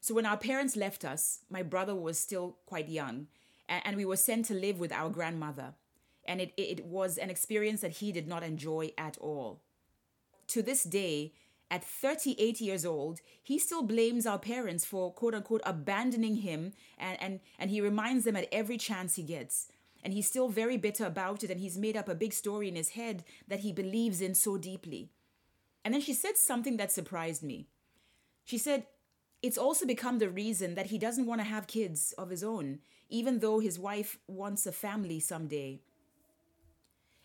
So 0.00 0.14
when 0.14 0.26
our 0.26 0.36
parents 0.36 0.76
left 0.76 1.04
us, 1.04 1.40
my 1.48 1.62
brother 1.62 1.94
was 1.94 2.18
still 2.18 2.56
quite 2.66 2.88
young, 2.88 3.28
and 3.68 3.96
we 3.96 4.04
were 4.04 4.16
sent 4.16 4.46
to 4.46 4.54
live 4.54 4.80
with 4.80 4.92
our 4.92 5.08
grandmother. 5.08 5.74
And 6.24 6.40
it, 6.40 6.52
it 6.56 6.84
was 6.84 7.18
an 7.18 7.30
experience 7.30 7.80
that 7.80 7.92
he 7.92 8.12
did 8.12 8.28
not 8.28 8.42
enjoy 8.42 8.92
at 8.98 9.16
all. 9.18 9.62
To 10.48 10.62
this 10.62 10.84
day, 10.84 11.32
at 11.70 11.82
38 11.82 12.60
years 12.60 12.84
old, 12.84 13.20
he 13.42 13.58
still 13.58 13.82
blames 13.82 14.26
our 14.26 14.38
parents 14.38 14.84
for 14.84 15.12
quote 15.12 15.34
unquote 15.34 15.62
abandoning 15.64 16.36
him 16.36 16.74
and, 16.98 17.20
and, 17.22 17.40
and 17.58 17.70
he 17.70 17.80
reminds 17.80 18.24
them 18.24 18.36
at 18.36 18.48
every 18.52 18.76
chance 18.76 19.16
he 19.16 19.22
gets. 19.22 19.68
And 20.04 20.12
he's 20.12 20.26
still 20.26 20.48
very 20.48 20.76
bitter 20.76 21.06
about 21.06 21.42
it 21.42 21.50
and 21.50 21.60
he's 21.60 21.78
made 21.78 21.96
up 21.96 22.08
a 22.08 22.14
big 22.14 22.34
story 22.34 22.68
in 22.68 22.76
his 22.76 22.90
head 22.90 23.24
that 23.48 23.60
he 23.60 23.72
believes 23.72 24.20
in 24.20 24.34
so 24.34 24.58
deeply. 24.58 25.10
And 25.84 25.94
then 25.94 26.02
she 26.02 26.12
said 26.12 26.36
something 26.36 26.76
that 26.76 26.92
surprised 26.92 27.42
me. 27.42 27.68
She 28.44 28.58
said, 28.58 28.86
It's 29.42 29.58
also 29.58 29.86
become 29.86 30.18
the 30.18 30.30
reason 30.30 30.74
that 30.74 30.86
he 30.86 30.98
doesn't 30.98 31.26
want 31.26 31.40
to 31.40 31.46
have 31.46 31.66
kids 31.66 32.12
of 32.18 32.30
his 32.30 32.42
own, 32.44 32.80
even 33.08 33.38
though 33.38 33.60
his 33.60 33.78
wife 33.78 34.18
wants 34.26 34.66
a 34.66 34.72
family 34.72 35.20
someday. 35.20 35.80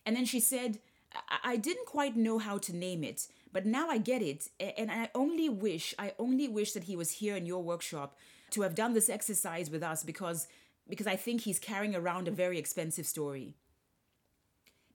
And 0.05 0.15
then 0.15 0.25
she 0.25 0.39
said, 0.39 0.79
I, 1.13 1.53
I 1.53 1.55
didn't 1.57 1.85
quite 1.85 2.15
know 2.15 2.37
how 2.37 2.57
to 2.59 2.75
name 2.75 3.03
it, 3.03 3.27
but 3.51 3.65
now 3.65 3.89
I 3.89 3.97
get 3.97 4.21
it. 4.21 4.47
And 4.59 4.91
I 4.91 5.09
only 5.13 5.49
wish, 5.49 5.93
I 5.99 6.13
only 6.19 6.47
wish 6.47 6.73
that 6.73 6.85
he 6.85 6.95
was 6.95 7.11
here 7.11 7.35
in 7.35 7.45
your 7.45 7.63
workshop 7.63 8.15
to 8.51 8.61
have 8.61 8.75
done 8.75 8.93
this 8.93 9.09
exercise 9.09 9.69
with 9.69 9.83
us 9.83 10.03
because 10.03 10.47
because 10.89 11.07
I 11.07 11.17
think 11.17 11.41
he's 11.41 11.59
carrying 11.59 11.95
around 11.95 12.27
a 12.27 12.31
very 12.31 12.57
expensive 12.57 13.05
story. 13.05 13.55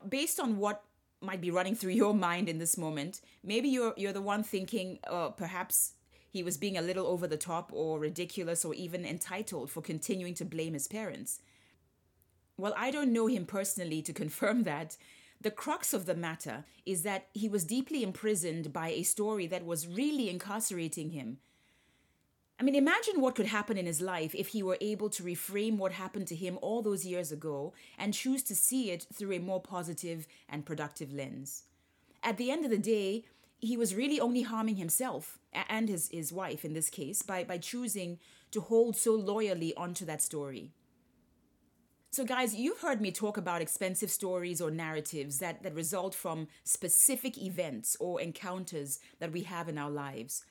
Based 0.09 0.41
on 0.41 0.57
what 0.57 0.83
might 1.21 1.43
be 1.43 1.51
running 1.51 1.75
through 1.75 1.93
your 1.93 2.15
mind 2.29 2.49
in 2.49 2.59
this 2.59 2.79
moment, 2.79 3.21
maybe 3.45 3.69
you're 3.69 3.95
you're 3.97 4.13
the 4.13 4.23
one 4.23 4.43
thinking, 4.43 4.99
uh, 5.07 5.29
perhaps 5.29 5.93
he 6.33 6.43
was 6.43 6.57
being 6.57 6.79
a 6.79 6.83
little 6.83 7.07
over 7.07 7.27
the 7.27 7.37
top 7.37 7.71
or 7.75 7.99
ridiculous 7.99 8.65
or 8.65 8.73
even 8.73 9.05
entitled 9.05 9.71
for 9.71 9.83
continuing 9.83 10.33
to 10.33 10.47
blame 10.47 10.73
his 10.73 10.89
parents. 10.89 11.41
Well, 12.57 12.73
I 12.75 12.91
don't 12.91 13.13
know 13.13 13.27
him 13.27 13.45
personally 13.45 14.01
to 14.01 14.13
confirm 14.23 14.63
that, 14.63 14.97
the 15.43 15.51
crux 15.51 15.93
of 15.93 16.07
the 16.07 16.15
matter 16.15 16.65
is 16.87 17.03
that 17.03 17.27
he 17.35 17.49
was 17.49 17.65
deeply 17.65 18.03
imprisoned 18.03 18.73
by 18.73 18.89
a 18.91 19.03
story 19.03 19.47
that 19.49 19.67
was 19.67 19.87
really 19.87 20.31
incarcerating 20.31 21.11
him. 21.11 21.39
I 22.59 22.63
mean, 22.63 22.77
imagine 22.77 23.21
what 23.21 23.35
could 23.35 23.47
happen 23.47 23.77
in 23.77 23.87
his 23.87 24.01
life 24.01 24.35
if 24.35 24.49
he 24.49 24.63
were 24.63 24.79
able 24.81 25.11
to 25.11 25.23
reframe 25.23 25.77
what 25.77 25.93
happened 25.93 26.29
to 26.29 26.37
him 26.37 26.59
all 26.63 26.81
those 26.81 27.05
years 27.05 27.33
ago 27.33 27.75
and 27.99 28.15
choose 28.15 28.43
to 28.45 28.55
see 28.55 28.91
it 28.91 29.07
through 29.13 29.33
a 29.33 29.41
more 29.41 29.61
positive 29.61 30.27
and 30.49 30.65
productive 30.65 31.13
lens. 31.13 31.65
At 32.23 32.37
the 32.37 32.53
end 32.53 32.65
of 32.65 32.71
the 32.71 32.79
day, 32.79 33.25
he 33.63 33.77
was 33.77 33.95
really 33.95 34.19
only 34.19 34.43
harming 34.43 34.75
himself 34.75 35.39
and 35.53 35.89
his, 35.89 36.09
his 36.13 36.33
wife 36.33 36.65
in 36.65 36.75
this 36.75 36.91
case 36.91 37.23
by, 37.23 37.45
by 37.45 37.59
choosing 37.59 38.19
to 38.51 38.61
hold 38.61 38.97
so 38.97 39.15
loyally 39.15 39.73
onto 39.77 40.05
that 40.05 40.21
story. 40.21 40.73
So, 42.11 42.25
guys, 42.25 42.57
you've 42.57 42.81
heard 42.81 43.01
me 43.01 43.13
talk 43.13 43.37
about 43.37 43.63
expensive 43.63 44.11
stories 44.11 44.61
or 44.61 44.71
narratives 44.71 45.39
that, 45.39 45.63
that 45.63 45.75
result 45.75 46.15
from 46.15 46.49
specific 46.65 47.39
events 47.39 47.97
or 48.01 48.21
encounters 48.21 48.99
that 49.21 49.33
we 49.33 49.45
have 49.45 49.69
in 49.69 49.79
our 49.79 49.91
lives. 49.91 50.45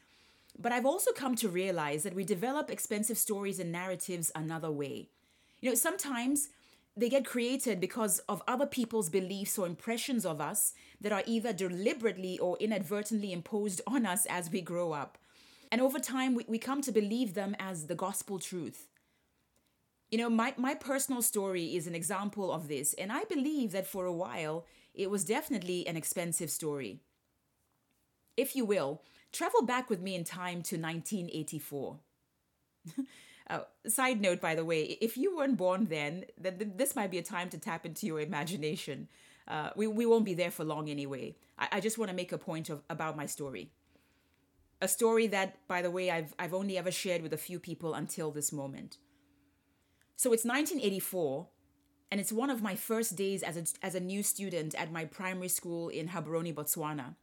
But 0.58 0.72
I've 0.72 0.86
also 0.86 1.12
come 1.12 1.36
to 1.36 1.50
realize 1.50 2.04
that 2.04 2.16
we 2.16 2.24
develop 2.24 2.72
expensive 2.72 3.18
stories 3.18 3.60
and 3.60 3.72
narratives 3.72 4.32
another 4.34 4.72
way. 4.72 5.10
You 5.60 5.70
know, 5.70 5.76
sometimes 5.76 6.50
they 6.96 7.10
get 7.10 7.26
created 7.26 7.80
because 7.80 8.20
of 8.28 8.44
other 8.48 8.66
people's 8.66 9.10
beliefs 9.10 9.58
or 9.58 9.66
impressions 9.66 10.26
of 10.26 10.42
us 10.42 10.74
that 11.00 11.12
are 11.12 11.24
either 11.26 11.54
deliberately 11.54 12.38
or 12.40 12.58
inadvertently 12.60 13.32
imposed 13.32 13.82
on 13.88 14.06
us 14.06 14.26
as 14.30 14.52
we 14.52 14.62
grow 14.62 14.92
up. 14.92 15.18
And 15.72 15.80
over 15.80 16.00
time, 16.00 16.36
we, 16.36 16.46
we 16.50 16.60
come 16.60 16.82
to 16.82 16.92
believe 16.92 17.34
them 17.34 17.56
as 17.60 17.88
the 17.88 17.96
gospel 17.96 18.40
truth. 18.40 18.88
You 20.10 20.18
know, 20.18 20.30
my, 20.30 20.54
my 20.58 20.76
personal 20.76 21.22
story 21.22 21.78
is 21.78 21.88
an 21.88 21.96
example 21.96 22.52
of 22.52 22.68
this, 22.68 22.94
and 22.96 23.12
I 23.12 23.24
believe 23.24 23.72
that 23.72 23.88
for 23.88 24.06
a 24.06 24.12
while 24.14 24.66
it 24.94 25.10
was 25.10 25.24
definitely 25.24 25.88
an 25.88 25.96
expensive 25.96 26.50
story. 26.50 27.00
If 28.36 28.56
you 28.56 28.66
will, 28.66 29.02
travel 29.32 29.62
back 29.62 29.90
with 29.90 30.02
me 30.02 30.16
in 30.16 30.26
time 30.26 30.62
to 30.64 30.76
1984. 30.76 32.00
uh, 33.50 33.62
side 33.88 34.22
note, 34.22 34.40
by 34.40 34.56
the 34.56 34.66
way, 34.66 34.84
if 35.02 35.18
you 35.18 35.36
weren't 35.36 35.58
born 35.58 35.86
then, 35.86 36.26
then 36.38 36.74
this 36.76 36.96
might 36.96 37.12
be 37.12 37.18
a 37.18 37.24
time 37.24 37.50
to 37.50 37.58
tap 37.58 37.86
into 37.86 38.06
your 38.06 38.20
imagination. 38.20 39.08
Uh, 39.48 39.72
we, 39.76 39.88
we 39.88 40.06
won't 40.06 40.26
be 40.26 40.34
there 40.34 40.52
for 40.52 40.64
long 40.64 40.90
anyway. 40.90 41.36
I, 41.58 41.68
I 41.74 41.80
just 41.80 41.98
want 41.98 42.10
to 42.10 42.16
make 42.16 42.32
a 42.32 42.38
point 42.38 42.70
of 42.70 42.82
about 42.90 43.18
my 43.18 43.26
story. 43.26 43.72
A 44.82 44.88
story 44.88 45.28
that, 45.28 45.68
by 45.68 45.82
the 45.82 45.92
way, 45.92 46.10
I've, 46.10 46.34
I've 46.40 46.54
only 46.54 46.78
ever 46.78 46.92
shared 46.92 47.22
with 47.22 47.34
a 47.34 47.38
few 47.38 47.60
people 47.60 47.94
until 47.94 48.32
this 48.32 48.52
moment. 48.52 48.98
So 50.16 50.34
it's 50.34 50.46
1984, 50.46 51.48
and 52.12 52.20
it's 52.20 52.32
one 52.32 52.50
of 52.50 52.62
my 52.62 52.76
first 52.76 53.16
days 53.16 53.44
as 53.44 53.58
a, 53.58 53.86
as 53.86 53.96
a 53.96 54.00
new 54.00 54.24
student 54.24 54.76
at 54.76 54.92
my 54.92 55.06
primary 55.06 55.50
school 55.50 55.90
in 55.90 56.10
Gaborone, 56.10 56.54
Botswana. 56.54 57.16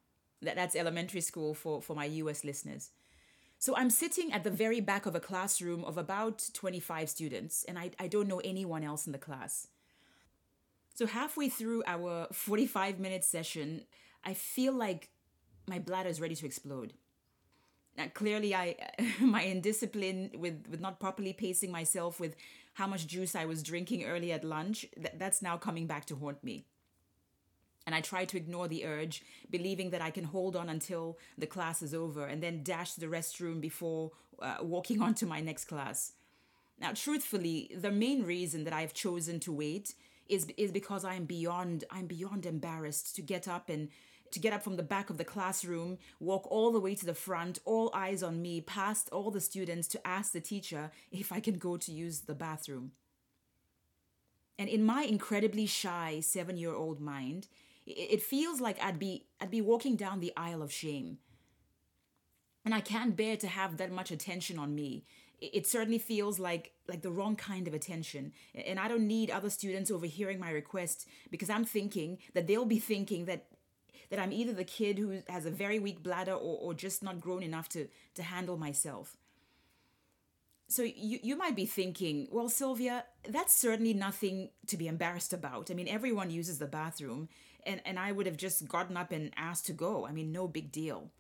That, 0.43 0.57
that's 0.57 0.77
elementary 0.77 1.21
school 1.21 1.55
for, 1.55 1.83
for 1.83 1.95
my 1.97 2.05
US 2.05 2.45
listeners. 2.45 2.91
So 3.59 3.77
I'm 3.77 3.91
sitting 3.91 4.33
at 4.33 4.45
the 4.45 4.51
very 4.51 4.81
back 4.81 5.05
of 5.05 5.17
a 5.17 5.21
classroom 5.21 5.85
of 5.85 5.99
about 5.99 6.49
25 6.53 7.11
students, 7.11 7.65
and 7.67 7.77
I, 7.79 7.91
I 7.99 8.07
don't 8.07 8.29
know 8.29 8.41
anyone 8.45 8.85
else 8.85 9.07
in 9.07 9.13
the 9.13 9.19
class. 9.19 9.67
So 10.95 11.07
halfway 11.07 11.49
through 11.49 11.83
our 11.87 12.29
45 12.33 13.01
minute 13.01 13.25
session, 13.25 13.83
I 14.25 14.35
feel 14.35 14.73
like 14.73 15.11
my 15.67 15.81
bladder 15.81 16.09
is 16.09 16.21
ready 16.21 16.37
to 16.37 16.47
explode. 16.47 16.93
Now, 17.97 18.07
clearly, 18.15 18.55
I 18.55 18.77
my 19.21 19.43
indiscipline 19.43 20.31
with, 20.39 20.67
with 20.71 20.81
not 20.81 21.01
properly 21.01 21.33
pacing 21.33 21.73
myself 21.73 22.21
with 22.21 22.37
how 22.75 22.87
much 22.87 23.09
juice 23.09 23.35
I 23.35 23.45
was 23.45 23.65
drinking 23.65 24.05
early 24.05 24.31
at 24.31 24.45
lunch, 24.45 24.87
th- 24.95 25.15
that's 25.19 25.43
now 25.43 25.57
coming 25.57 25.89
back 25.89 26.05
to 26.07 26.17
haunt 26.17 26.45
me. 26.45 26.65
And 27.89 27.95
I 27.95 28.03
try 28.03 28.27
to 28.27 28.37
ignore 28.37 28.69
the 28.69 28.85
urge, 28.85 29.23
believing 29.49 29.89
that 29.93 30.03
I 30.03 30.11
can 30.11 30.25
hold 30.25 30.57
on 30.57 30.69
until 30.69 31.17
the 31.39 31.47
class 31.47 31.81
is 31.81 31.95
over 31.95 32.27
and 32.27 32.43
then 32.43 32.63
dash 32.63 32.93
to 32.93 33.01
the 33.01 33.07
restroom 33.07 33.63
before 33.63 34.11
uh, 34.43 34.57
walking 34.61 35.01
on 35.07 35.15
to 35.15 35.25
my 35.25 35.41
next 35.41 35.65
class. 35.65 36.13
Now, 36.79 36.93
truthfully, 36.95 37.71
the 37.75 37.91
main 37.91 38.25
reason 38.25 38.65
that 38.65 38.75
I've 38.75 38.93
chosen 38.93 39.41
to 39.41 39.53
wait 39.53 39.95
is, 40.29 40.49
is 40.59 40.71
because 40.71 41.03
I'm 41.03 41.25
beyond 41.25 41.85
I'm 41.91 42.05
beyond 42.05 42.45
embarrassed 42.45 43.17
to 43.17 43.23
get 43.23 43.49
up 43.49 43.71
and 43.71 43.89
to 44.33 44.39
get 44.39 44.53
up 44.53 44.63
from 44.63 44.77
the 44.77 44.83
back 44.83 45.09
of 45.09 45.17
the 45.17 45.25
classroom, 45.25 45.97
walk 46.21 46.47
all 46.51 46.71
the 46.71 46.81
way 46.81 46.95
to 46.95 47.07
the 47.07 47.15
front, 47.15 47.59
all 47.65 47.91
eyes 47.95 48.23
on 48.23 48.43
me, 48.43 48.61
past 48.61 49.09
all 49.13 49.31
the 49.31 49.41
students 49.41 49.89
to 49.89 50.07
ask 50.07 50.33
the 50.33 50.43
teacher 50.43 50.91
if 51.11 51.33
I 51.33 51.41
can 51.41 51.57
go 51.57 51.79
to 51.79 51.91
use 51.91 52.21
the 52.21 52.35
bathroom. 52.35 52.93
And 54.59 54.69
in 54.69 54.85
my 54.85 55.05
incredibly 55.05 55.67
shy 55.67 56.21
seven 56.21 56.57
year 56.57 56.75
old 56.75 57.01
mind, 57.01 57.47
it 57.89 58.23
feels 58.23 58.61
like 58.61 58.83
I'd 58.83 58.99
be, 58.99 59.27
I'd 59.41 59.51
be 59.51 59.61
walking 59.61 59.97
down 59.97 60.21
the 60.21 60.33
aisle 60.37 60.63
of 60.63 60.73
shame. 60.73 61.19
And 62.65 62.75
I 62.75 62.81
can't 62.81 63.17
bear 63.17 63.37
to 63.39 63.47
have 63.47 63.79
that 63.79 63.91
much 63.91 64.11
attention 64.11 64.59
on 64.59 64.75
me. 64.75 65.05
It 65.41 65.67
certainly 65.67 65.99
feels 65.99 66.39
like 66.39 66.73
like 66.89 67.03
the 67.03 67.13
wrong 67.13 67.37
kind 67.37 67.69
of 67.69 67.75
attention. 67.75 68.33
And 68.55 68.81
I 68.81 68.89
don't 68.89 69.07
need 69.07 69.31
other 69.31 69.51
students 69.51 69.91
overhearing 69.91 70.41
my 70.41 70.51
request 70.51 71.07
because 71.31 71.49
I'm 71.49 71.65
thinking 71.65 72.19
that 72.35 72.47
they'll 72.47 72.65
be 72.65 72.81
thinking 72.81 73.27
that 73.27 73.47
that 74.11 74.19
I'm 74.19 74.33
either 74.33 74.53
the 74.53 74.65
kid 74.65 74.99
who 74.99 75.23
has 75.29 75.47
a 75.47 75.51
very 75.51 75.79
weak 75.79 76.03
bladder 76.03 76.33
or, 76.33 76.59
or 76.59 76.75
just 76.75 77.03
not 77.03 77.21
grown 77.21 77.43
enough 77.43 77.69
to, 77.71 77.89
to 78.15 78.23
handle 78.23 78.57
myself. 78.57 79.17
So 80.79 80.85
you, 80.85 81.19
you 81.25 81.37
might 81.37 81.57
be 81.57 81.67
thinking, 81.67 82.29
well, 82.31 82.49
Sylvia, 82.49 83.05
that's 83.29 83.53
certainly 83.53 83.95
nothing 83.95 84.51
to 84.69 84.77
be 84.77 84.87
embarrassed 84.87 85.33
about. 85.33 85.73
I 85.73 85.75
mean, 85.75 85.89
everyone 85.89 86.31
uses 86.31 86.61
the 86.61 86.69
bathroom, 86.69 87.29
and, 87.67 87.81
and 87.85 87.99
I 87.99 88.13
would 88.13 88.27
have 88.27 88.37
just 88.37 88.69
gotten 88.69 88.97
up 88.97 89.11
and 89.11 89.33
asked 89.37 89.67
to 89.67 89.73
go. 89.73 90.07
I 90.07 90.13
mean, 90.13 90.31
no 90.31 90.47
big 90.47 90.71
deal. 90.71 91.11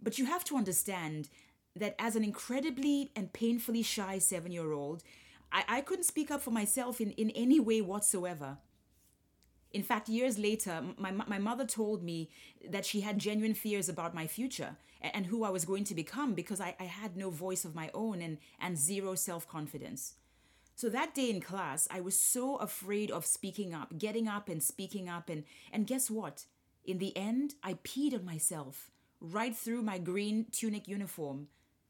But 0.00 0.20
you 0.20 0.26
have 0.26 0.44
to 0.44 0.56
understand 0.56 1.28
that 1.74 1.96
as 1.98 2.14
an 2.14 2.22
incredibly 2.22 3.10
and 3.16 3.32
painfully 3.32 3.82
shy 3.82 4.20
seven 4.20 4.52
year 4.52 4.70
old, 4.70 5.02
I, 5.50 5.64
I 5.66 5.80
couldn't 5.80 6.04
speak 6.04 6.30
up 6.30 6.40
for 6.40 6.52
myself 6.52 7.00
in, 7.00 7.10
in 7.10 7.30
any 7.30 7.58
way 7.58 7.80
whatsoever. 7.80 8.58
In 9.72 9.82
fact, 9.82 10.08
years 10.08 10.38
later, 10.38 10.82
my, 10.98 11.12
my 11.12 11.38
mother 11.38 11.64
told 11.64 12.02
me 12.02 12.30
that 12.68 12.84
she 12.84 13.02
had 13.02 13.18
genuine 13.18 13.54
fears 13.54 13.88
about 13.88 14.14
my 14.14 14.26
future 14.26 14.76
and, 15.00 15.26
who 15.26 15.44
I 15.44 15.50
was 15.50 15.64
going 15.64 15.84
to 15.84 15.94
become 15.94 16.34
because 16.34 16.60
I, 16.60 16.74
I 16.78 16.84
had 16.84 17.16
no 17.16 17.30
voice 17.30 17.64
of 17.64 17.74
my 17.74 17.90
own 17.94 18.20
and, 18.20 18.38
and 18.60 18.76
zero 18.76 19.14
self 19.14 19.48
confidence. 19.48 20.14
So 20.74 20.88
that 20.88 21.14
day 21.14 21.30
in 21.30 21.40
class, 21.40 21.86
I 21.90 22.00
was 22.00 22.18
so 22.18 22.56
afraid 22.56 23.10
of 23.10 23.26
speaking 23.26 23.74
up, 23.74 23.98
getting 23.98 24.26
up 24.28 24.48
and 24.48 24.62
speaking 24.62 25.08
up. 25.08 25.28
And, 25.28 25.44
and 25.72 25.86
guess 25.86 26.10
what? 26.10 26.46
In 26.84 26.98
the 26.98 27.16
end, 27.16 27.54
I 27.62 27.74
peed 27.74 28.14
on 28.14 28.24
myself 28.24 28.90
right 29.20 29.54
through 29.54 29.82
my 29.82 29.98
green 29.98 30.46
tunic 30.50 30.88
uniform. 30.88 31.48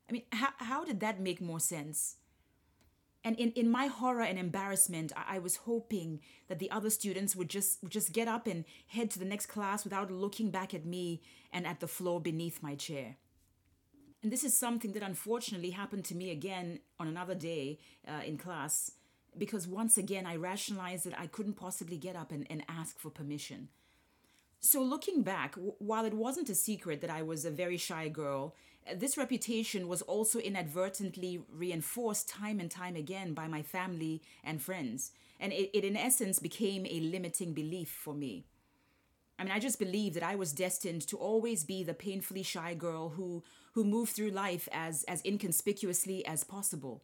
I 0.08 0.12
mean, 0.12 0.24
how, 0.32 0.48
how 0.58 0.84
did 0.84 1.00
that 1.00 1.20
make 1.20 1.40
more 1.40 1.60
sense? 1.60 2.16
And 3.22 3.36
in, 3.36 3.50
in 3.52 3.70
my 3.70 3.86
horror 3.86 4.22
and 4.22 4.38
embarrassment, 4.38 5.12
I, 5.14 5.36
I 5.36 5.38
was 5.38 5.56
hoping 5.56 6.20
that 6.48 6.58
the 6.58 6.70
other 6.70 6.90
students 6.90 7.36
would 7.36 7.50
just, 7.50 7.82
would 7.82 7.92
just 7.92 8.12
get 8.12 8.28
up 8.28 8.46
and 8.46 8.64
head 8.86 9.10
to 9.10 9.18
the 9.18 9.24
next 9.24 9.46
class 9.46 9.84
without 9.84 10.10
looking 10.10 10.50
back 10.50 10.72
at 10.72 10.86
me 10.86 11.20
and 11.52 11.66
at 11.66 11.80
the 11.80 11.88
floor 11.88 12.20
beneath 12.20 12.62
my 12.62 12.74
chair. 12.74 13.16
And 14.22 14.30
this 14.30 14.44
is 14.44 14.58
something 14.58 14.92
that 14.92 15.02
unfortunately 15.02 15.70
happened 15.70 16.04
to 16.06 16.14
me 16.14 16.30
again 16.30 16.80
on 16.98 17.08
another 17.08 17.34
day 17.34 17.78
uh, 18.06 18.22
in 18.24 18.36
class 18.36 18.92
because 19.36 19.66
once 19.66 19.96
again 19.96 20.26
I 20.26 20.36
rationalized 20.36 21.06
that 21.06 21.18
I 21.18 21.26
couldn't 21.26 21.54
possibly 21.54 21.96
get 21.96 22.16
up 22.16 22.32
and, 22.32 22.46
and 22.50 22.64
ask 22.68 22.98
for 22.98 23.10
permission. 23.10 23.68
So, 24.60 24.82
looking 24.82 25.22
back, 25.22 25.54
while 25.78 26.04
it 26.04 26.12
wasn't 26.12 26.50
a 26.50 26.54
secret 26.54 27.00
that 27.00 27.10
I 27.10 27.22
was 27.22 27.44
a 27.46 27.50
very 27.50 27.78
shy 27.78 28.08
girl, 28.08 28.54
this 28.94 29.16
reputation 29.16 29.88
was 29.88 30.02
also 30.02 30.38
inadvertently 30.38 31.42
reinforced 31.50 32.28
time 32.28 32.60
and 32.60 32.70
time 32.70 32.94
again 32.94 33.32
by 33.32 33.46
my 33.46 33.62
family 33.62 34.22
and 34.44 34.60
friends. 34.60 35.12
And 35.38 35.52
it, 35.52 35.70
it 35.72 35.84
in 35.84 35.96
essence 35.96 36.38
became 36.38 36.86
a 36.86 37.00
limiting 37.00 37.54
belief 37.54 37.88
for 37.88 38.14
me. 38.14 38.44
I 39.38 39.44
mean, 39.44 39.52
I 39.52 39.58
just 39.58 39.78
believed 39.78 40.16
that 40.16 40.22
I 40.22 40.34
was 40.34 40.52
destined 40.52 41.06
to 41.08 41.16
always 41.16 41.64
be 41.64 41.82
the 41.82 41.94
painfully 41.94 42.42
shy 42.42 42.74
girl 42.74 43.08
who, 43.08 43.42
who 43.72 43.84
moved 43.84 44.12
through 44.12 44.30
life 44.30 44.68
as, 44.70 45.02
as 45.04 45.22
inconspicuously 45.24 46.26
as 46.26 46.44
possible. 46.44 47.02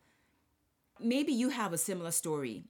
Maybe 1.00 1.32
you 1.32 1.48
have 1.48 1.72
a 1.72 1.78
similar 1.78 2.10
story. 2.10 2.64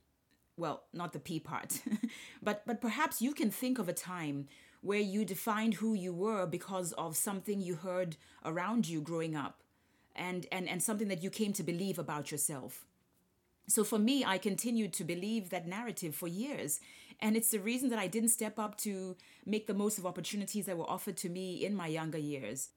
Well, 0.56 0.84
not 0.92 1.12
the 1.12 1.18
P 1.18 1.40
part, 1.40 1.82
but, 2.42 2.62
but 2.64 2.80
perhaps 2.80 3.20
you 3.20 3.32
can 3.32 3.50
think 3.50 3.80
of 3.80 3.88
a 3.88 3.92
time 3.92 4.46
where 4.86 5.00
you 5.00 5.24
defined 5.24 5.74
who 5.74 5.94
you 5.94 6.12
were 6.12 6.46
because 6.46 6.92
of 6.92 7.16
something 7.16 7.60
you 7.60 7.74
heard 7.74 8.16
around 8.44 8.88
you 8.88 9.00
growing 9.00 9.34
up 9.34 9.62
and, 10.14 10.46
and, 10.52 10.68
and 10.68 10.80
something 10.80 11.08
that 11.08 11.24
you 11.24 11.28
came 11.28 11.52
to 11.52 11.64
believe 11.64 11.98
about 11.98 12.30
yourself. 12.30 12.86
So 13.66 13.82
for 13.82 13.98
me, 13.98 14.24
I 14.24 14.38
continued 14.38 14.92
to 14.94 15.04
believe 15.04 15.50
that 15.50 15.66
narrative 15.66 16.14
for 16.14 16.28
years. 16.28 16.78
And 17.18 17.36
it's 17.36 17.50
the 17.50 17.58
reason 17.58 17.88
that 17.88 17.98
I 17.98 18.06
didn't 18.06 18.28
step 18.28 18.60
up 18.60 18.78
to 18.78 19.16
make 19.44 19.66
the 19.66 19.74
most 19.74 19.98
of 19.98 20.06
opportunities 20.06 20.66
that 20.66 20.78
were 20.78 20.88
offered 20.88 21.16
to 21.18 21.28
me 21.28 21.64
in 21.64 21.74
my 21.74 21.88
younger 21.88 22.18
years. 22.18 22.70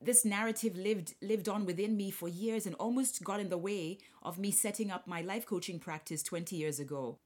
This 0.00 0.24
narrative 0.24 0.76
lived 0.76 1.14
lived 1.22 1.48
on 1.48 1.66
within 1.66 1.96
me 1.96 2.10
for 2.10 2.28
years 2.28 2.66
and 2.66 2.74
almost 2.76 3.22
got 3.24 3.40
in 3.40 3.48
the 3.48 3.58
way 3.58 3.98
of 4.22 4.38
me 4.38 4.50
setting 4.50 4.90
up 4.90 5.06
my 5.06 5.22
life 5.22 5.44
coaching 5.44 5.78
practice 5.80 6.22
20 6.22 6.54
years 6.54 6.78
ago. 6.78 7.18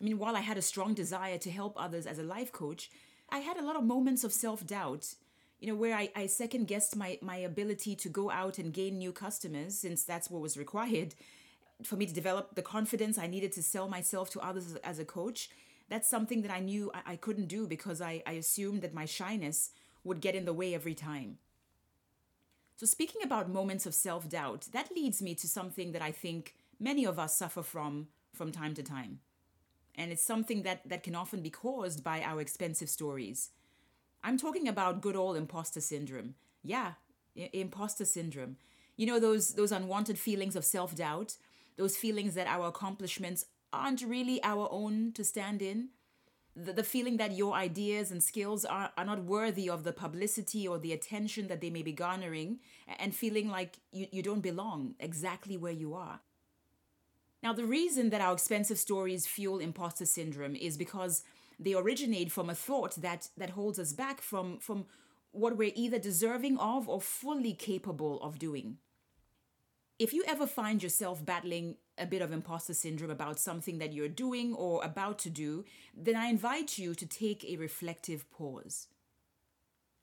I 0.00 0.04
mean, 0.04 0.18
while 0.18 0.34
I 0.34 0.40
had 0.40 0.56
a 0.56 0.62
strong 0.62 0.94
desire 0.94 1.38
to 1.38 1.50
help 1.50 1.74
others 1.76 2.06
as 2.06 2.18
a 2.18 2.24
life 2.24 2.52
coach, 2.52 2.90
I 3.32 3.38
had 3.38 3.56
a 3.56 3.64
lot 3.64 3.76
of 3.76 3.84
moments 3.84 4.24
of 4.24 4.32
self 4.32 4.66
doubt, 4.66 5.14
you 5.60 5.68
know, 5.68 5.74
where 5.76 5.96
I, 5.96 6.10
I 6.16 6.26
second 6.26 6.66
guessed 6.66 6.96
my, 6.96 7.18
my 7.22 7.36
ability 7.36 7.94
to 7.96 8.08
go 8.08 8.30
out 8.30 8.58
and 8.58 8.72
gain 8.72 8.98
new 8.98 9.12
customers, 9.12 9.78
since 9.78 10.02
that's 10.02 10.30
what 10.30 10.42
was 10.42 10.56
required 10.56 11.14
for 11.84 11.96
me 11.96 12.06
to 12.06 12.12
develop 12.12 12.54
the 12.54 12.62
confidence 12.62 13.18
I 13.18 13.26
needed 13.26 13.52
to 13.52 13.62
sell 13.62 13.88
myself 13.88 14.30
to 14.30 14.40
others 14.40 14.74
as 14.84 14.98
a 14.98 15.04
coach. 15.04 15.50
That's 15.88 16.08
something 16.08 16.42
that 16.42 16.50
I 16.50 16.60
knew 16.60 16.90
I, 16.94 17.12
I 17.12 17.16
couldn't 17.16 17.48
do 17.48 17.66
because 17.66 18.00
I, 18.00 18.22
I 18.26 18.32
assumed 18.32 18.82
that 18.82 18.94
my 18.94 19.06
shyness 19.06 19.70
would 20.04 20.20
get 20.20 20.34
in 20.34 20.44
the 20.44 20.52
way 20.52 20.74
every 20.74 20.94
time. 20.94 21.38
So, 22.76 22.86
speaking 22.86 23.22
about 23.22 23.50
moments 23.50 23.86
of 23.86 23.94
self 23.94 24.28
doubt, 24.28 24.68
that 24.72 24.90
leads 24.94 25.20
me 25.20 25.34
to 25.34 25.46
something 25.46 25.92
that 25.92 26.02
I 26.02 26.12
think 26.12 26.54
many 26.78 27.04
of 27.04 27.18
us 27.18 27.36
suffer 27.36 27.62
from 27.62 28.08
from 28.32 28.52
time 28.52 28.74
to 28.74 28.82
time 28.82 29.20
and 30.00 30.10
it's 30.12 30.22
something 30.22 30.62
that, 30.62 30.88
that 30.88 31.02
can 31.02 31.14
often 31.14 31.42
be 31.42 31.50
caused 31.50 32.02
by 32.02 32.22
our 32.22 32.40
expensive 32.40 32.88
stories. 32.88 33.50
I'm 34.24 34.38
talking 34.38 34.66
about 34.66 35.02
good 35.02 35.14
old 35.14 35.36
imposter 35.36 35.82
syndrome. 35.82 36.34
Yeah, 36.62 36.92
I- 37.36 37.50
imposter 37.52 38.06
syndrome. 38.06 38.56
You 38.96 39.06
know 39.06 39.20
those 39.20 39.54
those 39.60 39.72
unwanted 39.72 40.18
feelings 40.18 40.56
of 40.56 40.64
self-doubt, 40.64 41.36
those 41.76 41.96
feelings 41.96 42.34
that 42.34 42.46
our 42.46 42.66
accomplishments 42.68 43.44
aren't 43.72 44.02
really 44.02 44.42
our 44.42 44.68
own 44.70 45.12
to 45.12 45.22
stand 45.24 45.60
in. 45.62 45.88
The, 46.56 46.72
the 46.72 46.90
feeling 46.94 47.16
that 47.18 47.36
your 47.40 47.52
ideas 47.54 48.10
and 48.10 48.22
skills 48.22 48.64
are, 48.64 48.92
are 48.98 49.04
not 49.04 49.24
worthy 49.24 49.70
of 49.70 49.84
the 49.84 49.92
publicity 49.92 50.66
or 50.66 50.78
the 50.78 50.92
attention 50.92 51.48
that 51.48 51.60
they 51.60 51.70
may 51.70 51.82
be 51.82 51.92
garnering, 51.92 52.58
and 52.98 53.14
feeling 53.14 53.48
like 53.48 53.78
you, 53.92 54.06
you 54.10 54.22
don't 54.22 54.48
belong 54.50 54.94
exactly 54.98 55.56
where 55.56 55.78
you 55.84 55.94
are. 55.94 56.20
Now, 57.42 57.52
the 57.54 57.64
reason 57.64 58.10
that 58.10 58.20
our 58.20 58.34
expensive 58.34 58.78
stories 58.78 59.26
fuel 59.26 59.58
imposter 59.60 60.04
syndrome 60.04 60.54
is 60.54 60.76
because 60.76 61.22
they 61.58 61.74
originate 61.74 62.30
from 62.30 62.50
a 62.50 62.54
thought 62.54 62.96
that, 62.96 63.28
that 63.36 63.50
holds 63.50 63.78
us 63.78 63.92
back 63.92 64.20
from, 64.20 64.58
from 64.58 64.86
what 65.32 65.56
we're 65.56 65.72
either 65.74 65.98
deserving 65.98 66.58
of 66.58 66.88
or 66.88 67.00
fully 67.00 67.54
capable 67.54 68.20
of 68.22 68.38
doing. 68.38 68.76
If 69.98 70.12
you 70.12 70.24
ever 70.26 70.46
find 70.46 70.82
yourself 70.82 71.24
battling 71.24 71.76
a 71.98 72.06
bit 72.06 72.22
of 72.22 72.32
imposter 72.32 72.72
syndrome 72.72 73.10
about 73.10 73.38
something 73.38 73.78
that 73.78 73.92
you're 73.92 74.08
doing 74.08 74.54
or 74.54 74.82
about 74.82 75.18
to 75.20 75.30
do, 75.30 75.64
then 75.94 76.16
I 76.16 76.28
invite 76.28 76.78
you 76.78 76.94
to 76.94 77.06
take 77.06 77.44
a 77.44 77.56
reflective 77.56 78.30
pause. 78.30 78.88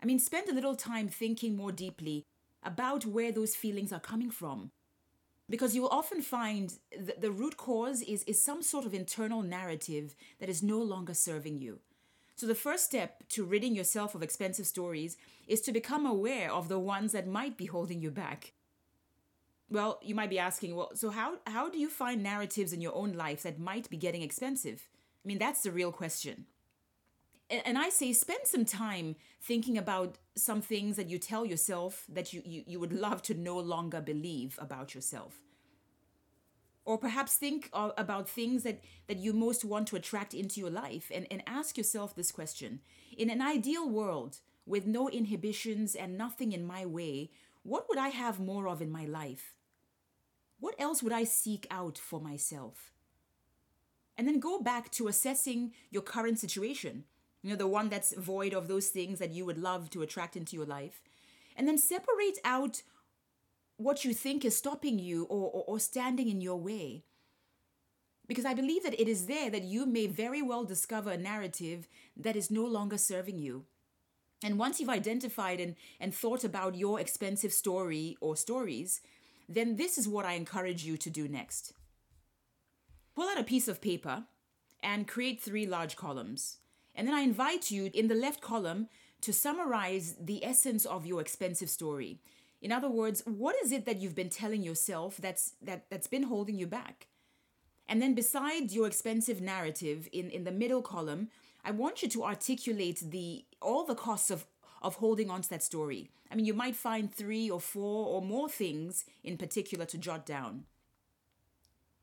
I 0.01 0.05
mean, 0.05 0.19
spend 0.19 0.49
a 0.49 0.53
little 0.53 0.75
time 0.75 1.07
thinking 1.07 1.55
more 1.55 1.71
deeply 1.71 2.23
about 2.63 3.05
where 3.05 3.31
those 3.31 3.55
feelings 3.55 3.91
are 3.91 3.99
coming 3.99 4.29
from 4.29 4.71
because 5.49 5.75
you 5.75 5.81
will 5.81 5.89
often 5.89 6.21
find 6.21 6.73
that 6.97 7.21
the 7.21 7.31
root 7.31 7.57
cause 7.57 8.01
is, 8.01 8.23
is 8.23 8.43
some 8.43 8.61
sort 8.61 8.85
of 8.85 8.93
internal 8.93 9.41
narrative 9.41 10.15
that 10.39 10.49
is 10.49 10.61
no 10.61 10.79
longer 10.79 11.13
serving 11.13 11.57
you. 11.57 11.79
So, 12.35 12.45
the 12.45 12.55
first 12.55 12.85
step 12.85 13.27
to 13.29 13.43
ridding 13.43 13.73
yourself 13.73 14.13
of 14.13 14.21
expensive 14.21 14.67
stories 14.67 15.17
is 15.47 15.61
to 15.61 15.71
become 15.71 16.05
aware 16.05 16.51
of 16.51 16.69
the 16.69 16.79
ones 16.79 17.11
that 17.13 17.27
might 17.27 17.57
be 17.57 17.65
holding 17.65 17.99
you 17.99 18.11
back. 18.11 18.53
Well, 19.69 19.99
you 20.03 20.15
might 20.15 20.29
be 20.29 20.39
asking, 20.39 20.75
well, 20.75 20.91
so 20.93 21.09
how, 21.09 21.39
how 21.47 21.69
do 21.69 21.79
you 21.79 21.89
find 21.89 22.21
narratives 22.21 22.73
in 22.73 22.79
your 22.79 22.95
own 22.95 23.13
life 23.13 23.43
that 23.43 23.59
might 23.59 23.89
be 23.89 23.97
getting 23.97 24.21
expensive? 24.21 24.87
I 25.25 25.27
mean, 25.27 25.39
that's 25.39 25.63
the 25.63 25.71
real 25.71 25.91
question. 25.91 26.45
And 27.49 27.77
I 27.77 27.89
say, 27.89 28.11
spend 28.11 28.41
some 28.43 28.65
time 28.65 29.15
thinking 29.41 29.77
about 29.77 30.17
some 30.35 30.61
things 30.61 30.97
that 30.97 31.09
you 31.09 31.17
tell 31.17 31.45
yourself 31.45 32.05
that 32.09 32.33
you, 32.33 32.41
you, 32.43 32.63
you 32.67 32.79
would 32.79 32.91
love 32.91 33.21
to 33.23 33.33
no 33.33 33.57
longer 33.57 34.01
believe 34.01 34.59
about 34.61 34.93
yourself. 34.93 35.35
Or 36.83 36.97
perhaps 36.97 37.35
think 37.35 37.69
about 37.73 38.29
things 38.29 38.63
that, 38.63 38.81
that 39.07 39.17
you 39.17 39.33
most 39.33 39.63
want 39.63 39.87
to 39.89 39.95
attract 39.95 40.33
into 40.33 40.59
your 40.59 40.69
life 40.69 41.11
and, 41.13 41.27
and 41.31 41.41
ask 41.47 41.77
yourself 41.77 42.15
this 42.15 42.31
question 42.31 42.81
In 43.17 43.29
an 43.29 43.41
ideal 43.41 43.89
world, 43.89 44.39
with 44.65 44.85
no 44.85 45.09
inhibitions 45.09 45.95
and 45.95 46.17
nothing 46.17 46.51
in 46.51 46.67
my 46.67 46.85
way, 46.85 47.31
what 47.63 47.87
would 47.89 47.97
I 47.97 48.09
have 48.09 48.39
more 48.39 48.67
of 48.67 48.81
in 48.81 48.91
my 48.91 49.05
life? 49.05 49.53
What 50.59 50.75
else 50.79 51.01
would 51.03 51.13
I 51.13 51.23
seek 51.23 51.67
out 51.71 51.97
for 51.97 52.19
myself? 52.19 52.91
And 54.17 54.27
then 54.27 54.39
go 54.39 54.59
back 54.59 54.91
to 54.91 55.07
assessing 55.07 55.73
your 55.91 56.01
current 56.01 56.39
situation 56.39 57.05
you 57.43 57.51
know, 57.51 57.55
the 57.55 57.67
one 57.67 57.89
that's 57.89 58.15
void 58.15 58.53
of 58.53 58.67
those 58.67 58.87
things 58.87 59.19
that 59.19 59.33
you 59.33 59.45
would 59.45 59.57
love 59.57 59.89
to 59.91 60.01
attract 60.01 60.35
into 60.35 60.55
your 60.55 60.65
life. 60.65 61.01
And 61.55 61.67
then 61.67 61.77
separate 61.77 62.39
out 62.43 62.83
what 63.77 64.03
you 64.03 64.13
think 64.13 64.43
is 64.43 64.57
stopping 64.57 64.99
you 64.99 65.23
or, 65.25 65.49
or, 65.51 65.63
or 65.67 65.79
standing 65.79 66.29
in 66.29 66.41
your 66.41 66.59
way. 66.59 67.03
Because 68.27 68.45
I 68.45 68.53
believe 68.53 68.83
that 68.83 68.99
it 68.99 69.07
is 69.07 69.27
there 69.27 69.49
that 69.49 69.63
you 69.63 69.85
may 69.85 70.07
very 70.07 70.41
well 70.41 70.65
discover 70.65 71.11
a 71.11 71.17
narrative 71.17 71.87
that 72.17 72.35
is 72.35 72.51
no 72.51 72.65
longer 72.65 72.97
serving 72.97 73.39
you. 73.39 73.65
And 74.43 74.59
once 74.59 74.79
you've 74.79 74.89
identified 74.89 75.59
and, 75.59 75.75
and 75.99 76.13
thought 76.13 76.43
about 76.43 76.75
your 76.75 76.99
expensive 76.99 77.53
story 77.53 78.17
or 78.19 78.35
stories, 78.35 79.01
then 79.47 79.77
this 79.77 79.97
is 79.97 80.07
what 80.07 80.25
I 80.25 80.33
encourage 80.33 80.83
you 80.83 80.97
to 80.97 81.09
do 81.09 81.27
next. 81.27 81.73
Pull 83.15 83.29
out 83.29 83.39
a 83.39 83.43
piece 83.43 83.67
of 83.67 83.81
paper 83.81 84.25
and 84.83 85.07
create 85.07 85.41
three 85.41 85.65
large 85.65 85.95
columns. 85.95 86.57
And 86.97 87.07
then 87.07 87.15
I 87.15 87.21
invite 87.21 87.69
you 87.71 87.91
in 87.93 88.07
the 88.07 88.15
left 88.15 88.41
column 88.41 88.89
to 89.21 89.31
summarize 89.31 90.15
the 90.19 90.43
essence 90.43 90.85
of 90.85 91.05
your 91.05 91.21
expensive 91.21 91.69
story. 91.69 92.19
In 92.59 92.71
other 92.71 92.89
words, 92.89 93.21
what 93.25 93.55
is 93.63 93.71
it 93.71 93.85
that 93.85 94.01
you've 94.01 94.15
been 94.15 94.31
telling 94.31 94.63
yourself 94.63 95.17
that's 95.17 95.53
that 95.61 95.85
that's 95.91 96.07
been 96.07 96.23
holding 96.23 96.57
you 96.57 96.65
back? 96.65 97.07
And 97.87 98.01
then 98.01 98.15
beside 98.15 98.71
your 98.71 98.87
expensive 98.87 99.39
narrative 99.39 100.09
in, 100.11 100.29
in 100.31 100.43
the 100.43 100.51
middle 100.51 100.81
column, 100.81 101.29
I 101.63 101.71
want 101.71 102.01
you 102.01 102.09
to 102.09 102.25
articulate 102.25 103.03
the 103.11 103.45
all 103.61 103.85
the 103.85 103.95
costs 103.95 104.31
of 104.31 104.47
of 104.81 104.95
holding 104.95 105.29
on 105.29 105.41
to 105.41 105.49
that 105.49 105.63
story. 105.63 106.09
I 106.31 106.35
mean, 106.35 106.45
you 106.45 106.53
might 106.53 106.75
find 106.75 107.13
three 107.13 107.49
or 107.49 107.61
four 107.61 108.07
or 108.07 108.21
more 108.21 108.49
things 108.49 109.05
in 109.23 109.37
particular 109.37 109.85
to 109.85 109.97
jot 109.97 110.25
down. 110.25 110.65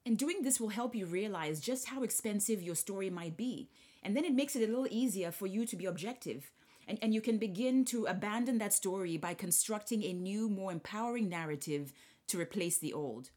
And 0.06 0.18
doing 0.18 0.42
this 0.42 0.60
will 0.60 0.68
help 0.68 0.94
you 0.94 1.06
realize 1.06 1.60
just 1.60 1.88
how 1.88 2.02
expensive 2.02 2.62
your 2.62 2.74
story 2.74 3.10
might 3.10 3.36
be. 3.36 3.70
And 4.04 4.16
then 4.16 4.24
it 4.24 4.34
makes 4.34 4.54
it 4.54 4.62
a 4.62 4.70
little 4.70 4.86
easier 4.90 5.32
for 5.32 5.46
you 5.46 5.66
to 5.66 5.76
be 5.76 5.86
objective. 5.86 6.50
And, 6.86 6.98
and 7.00 7.14
you 7.14 7.20
can 7.20 7.38
begin 7.38 7.84
to 7.86 8.04
abandon 8.04 8.58
that 8.58 8.74
story 8.74 9.16
by 9.16 9.34
constructing 9.34 10.04
a 10.04 10.12
new, 10.12 10.48
more 10.48 10.70
empowering 10.70 11.28
narrative 11.28 11.92
to 12.28 12.38
replace 12.38 12.78
the 12.78 12.92
old. 12.92 13.30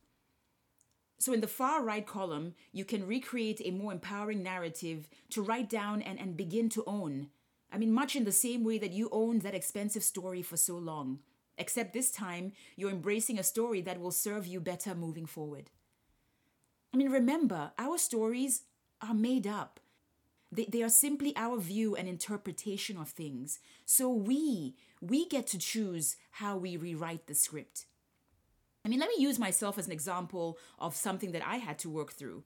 So, 1.19 1.33
in 1.33 1.41
the 1.41 1.47
far 1.47 1.83
right 1.83 2.05
column, 2.05 2.53
you 2.71 2.85
can 2.85 3.07
recreate 3.07 3.61
a 3.65 3.71
more 3.71 3.91
empowering 3.91 4.43
narrative 4.43 5.07
to 5.31 5.41
write 5.41 5.69
down 5.69 6.01
and, 6.03 6.19
and 6.19 6.37
begin 6.37 6.69
to 6.69 6.83
own. 6.85 7.29
I 7.71 7.77
mean, 7.77 7.91
much 7.91 8.15
in 8.15 8.23
the 8.23 8.31
same 8.31 8.63
way 8.63 8.77
that 8.77 8.91
you 8.91 9.09
owned 9.11 9.41
that 9.41 9.55
expensive 9.55 10.03
story 10.03 10.41
for 10.41 10.57
so 10.57 10.77
long. 10.77 11.19
Except 11.57 11.91
this 11.91 12.11
time, 12.11 12.51
you're 12.75 12.91
embracing 12.91 13.39
a 13.39 13.43
story 13.43 13.81
that 13.81 13.99
will 13.99 14.11
serve 14.11 14.45
you 14.45 14.59
better 14.59 14.93
moving 14.93 15.25
forward. 15.25 15.71
I 16.93 16.97
mean, 16.97 17.09
remember, 17.09 17.71
our 17.79 17.97
stories 17.97 18.63
are 19.01 19.15
made 19.15 19.47
up. 19.47 19.79
They, 20.51 20.65
they 20.65 20.81
are 20.81 20.89
simply 20.89 21.33
our 21.35 21.57
view 21.59 21.95
and 21.95 22.07
interpretation 22.07 22.97
of 22.97 23.09
things. 23.09 23.59
So 23.85 24.09
we, 24.09 24.75
we 25.01 25.27
get 25.27 25.47
to 25.47 25.59
choose 25.59 26.15
how 26.31 26.57
we 26.57 26.77
rewrite 26.77 27.27
the 27.27 27.35
script. 27.35 27.85
I 28.85 28.89
mean, 28.89 28.99
let 28.99 29.09
me 29.09 29.21
use 29.21 29.37
myself 29.37 29.77
as 29.77 29.85
an 29.87 29.91
example 29.91 30.57
of 30.79 30.95
something 30.95 31.33
that 31.33 31.45
I 31.45 31.57
had 31.57 31.77
to 31.79 31.89
work 31.89 32.13
through. 32.13 32.43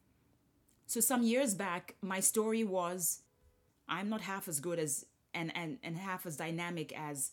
So, 0.88 1.00
some 1.00 1.22
years 1.22 1.54
back, 1.54 1.96
my 2.02 2.20
story 2.20 2.64
was 2.64 3.22
I'm 3.88 4.10
not 4.10 4.22
half 4.22 4.48
as 4.48 4.60
good 4.60 4.80
as 4.80 5.06
and, 5.34 5.56
and, 5.56 5.78
and 5.84 5.96
half 5.96 6.26
as 6.26 6.36
dynamic 6.36 6.98
as 6.98 7.32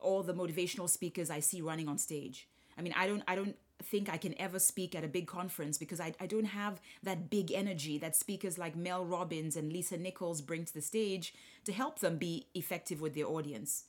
all 0.00 0.22
the 0.22 0.34
motivational 0.34 0.88
speakers 0.88 1.30
I 1.30 1.40
see 1.40 1.60
running 1.60 1.88
on 1.88 1.96
stage. 1.96 2.48
I 2.76 2.82
mean, 2.82 2.94
I 2.96 3.06
don't 3.06 3.22
I 3.28 3.36
don't 3.36 3.56
think 3.82 4.08
I 4.08 4.16
can 4.16 4.38
ever 4.40 4.58
speak 4.58 4.94
at 4.94 5.04
a 5.04 5.08
big 5.08 5.26
conference 5.26 5.78
because 5.78 6.00
I, 6.00 6.14
I 6.20 6.26
don't 6.26 6.46
have 6.46 6.80
that 7.02 7.30
big 7.30 7.52
energy 7.52 7.98
that 7.98 8.16
speakers 8.16 8.58
like 8.58 8.76
Mel 8.76 9.04
Robbins 9.04 9.56
and 9.56 9.72
Lisa 9.72 9.96
Nichols 9.96 10.40
bring 10.40 10.64
to 10.64 10.74
the 10.74 10.80
stage 10.80 11.34
to 11.64 11.72
help 11.72 11.98
them 11.98 12.18
be 12.18 12.46
effective 12.54 13.00
with 13.00 13.14
their 13.14 13.26
audience. 13.26 13.84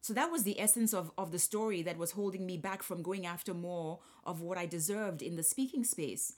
So 0.00 0.14
that 0.14 0.30
was 0.30 0.44
the 0.44 0.60
essence 0.60 0.94
of, 0.94 1.10
of 1.18 1.32
the 1.32 1.38
story 1.38 1.82
that 1.82 1.98
was 1.98 2.12
holding 2.12 2.46
me 2.46 2.56
back 2.56 2.82
from 2.82 3.02
going 3.02 3.26
after 3.26 3.52
more 3.52 3.98
of 4.24 4.40
what 4.40 4.58
I 4.58 4.66
deserved 4.66 5.22
in 5.22 5.36
the 5.36 5.42
speaking 5.42 5.84
space. 5.84 6.34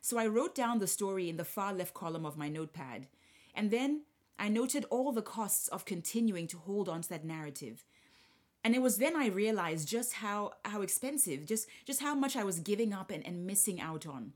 So 0.00 0.18
I 0.18 0.26
wrote 0.26 0.54
down 0.54 0.78
the 0.78 0.86
story 0.86 1.28
in 1.28 1.36
the 1.36 1.44
far 1.44 1.72
left 1.72 1.94
column 1.94 2.26
of 2.26 2.36
my 2.36 2.48
notepad. 2.48 3.06
And 3.54 3.70
then 3.70 4.02
I 4.38 4.48
noted 4.48 4.84
all 4.90 5.10
the 5.10 5.22
costs 5.22 5.68
of 5.68 5.84
continuing 5.84 6.46
to 6.48 6.58
hold 6.58 6.88
on 6.88 7.02
to 7.02 7.08
that 7.08 7.24
narrative. 7.24 7.84
And 8.64 8.74
it 8.74 8.82
was 8.82 8.98
then 8.98 9.16
I 9.16 9.28
realized 9.28 9.88
just 9.88 10.14
how, 10.14 10.52
how 10.64 10.82
expensive, 10.82 11.46
just, 11.46 11.68
just 11.86 12.02
how 12.02 12.14
much 12.14 12.36
I 12.36 12.44
was 12.44 12.60
giving 12.60 12.92
up 12.92 13.10
and, 13.10 13.24
and 13.26 13.46
missing 13.46 13.80
out 13.80 14.06
on. 14.06 14.32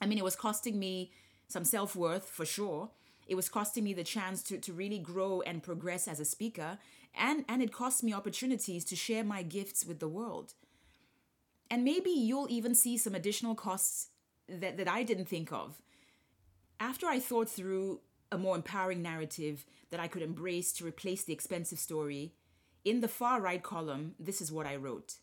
I 0.00 0.06
mean, 0.06 0.18
it 0.18 0.24
was 0.24 0.36
costing 0.36 0.78
me 0.78 1.12
some 1.48 1.64
self 1.64 1.96
worth 1.96 2.28
for 2.28 2.44
sure. 2.44 2.90
It 3.26 3.36
was 3.36 3.48
costing 3.48 3.84
me 3.84 3.94
the 3.94 4.04
chance 4.04 4.42
to, 4.44 4.58
to 4.58 4.72
really 4.72 4.98
grow 4.98 5.40
and 5.40 5.62
progress 5.62 6.06
as 6.06 6.20
a 6.20 6.24
speaker 6.26 6.78
and 7.14 7.44
and 7.48 7.62
it 7.62 7.72
cost 7.72 8.02
me 8.02 8.12
opportunities 8.12 8.84
to 8.84 8.96
share 8.96 9.24
my 9.24 9.42
gifts 9.42 9.84
with 9.84 10.00
the 10.00 10.08
world 10.08 10.54
and 11.70 11.84
maybe 11.84 12.10
you'll 12.10 12.50
even 12.50 12.74
see 12.74 12.96
some 12.96 13.14
additional 13.14 13.54
costs 13.54 14.08
that, 14.48 14.76
that 14.76 14.88
i 14.88 15.02
didn't 15.02 15.28
think 15.28 15.52
of 15.52 15.80
after 16.80 17.06
i 17.06 17.18
thought 17.18 17.48
through 17.48 18.00
a 18.32 18.38
more 18.38 18.56
empowering 18.56 19.02
narrative 19.02 19.64
that 19.90 20.00
i 20.00 20.08
could 20.08 20.22
embrace 20.22 20.72
to 20.72 20.84
replace 20.84 21.24
the 21.24 21.32
expensive 21.32 21.78
story 21.78 22.32
in 22.84 23.00
the 23.00 23.08
far 23.08 23.40
right 23.40 23.62
column 23.62 24.14
this 24.18 24.40
is 24.40 24.52
what 24.52 24.66
i 24.66 24.76
wrote 24.76 25.14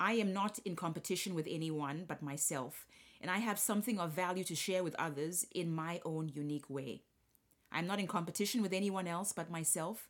i 0.00 0.12
am 0.12 0.32
not 0.32 0.58
in 0.64 0.76
competition 0.76 1.34
with 1.34 1.46
anyone 1.48 2.04
but 2.06 2.22
myself 2.22 2.86
and 3.20 3.30
i 3.30 3.38
have 3.38 3.58
something 3.58 3.98
of 3.98 4.10
value 4.10 4.44
to 4.44 4.54
share 4.54 4.82
with 4.82 4.94
others 4.98 5.46
in 5.52 5.74
my 5.74 6.00
own 6.04 6.30
unique 6.34 6.68
way 6.68 7.02
i'm 7.72 7.86
not 7.86 8.00
in 8.00 8.06
competition 8.06 8.62
with 8.62 8.72
anyone 8.72 9.06
else 9.06 9.32
but 9.32 9.50
myself 9.50 10.08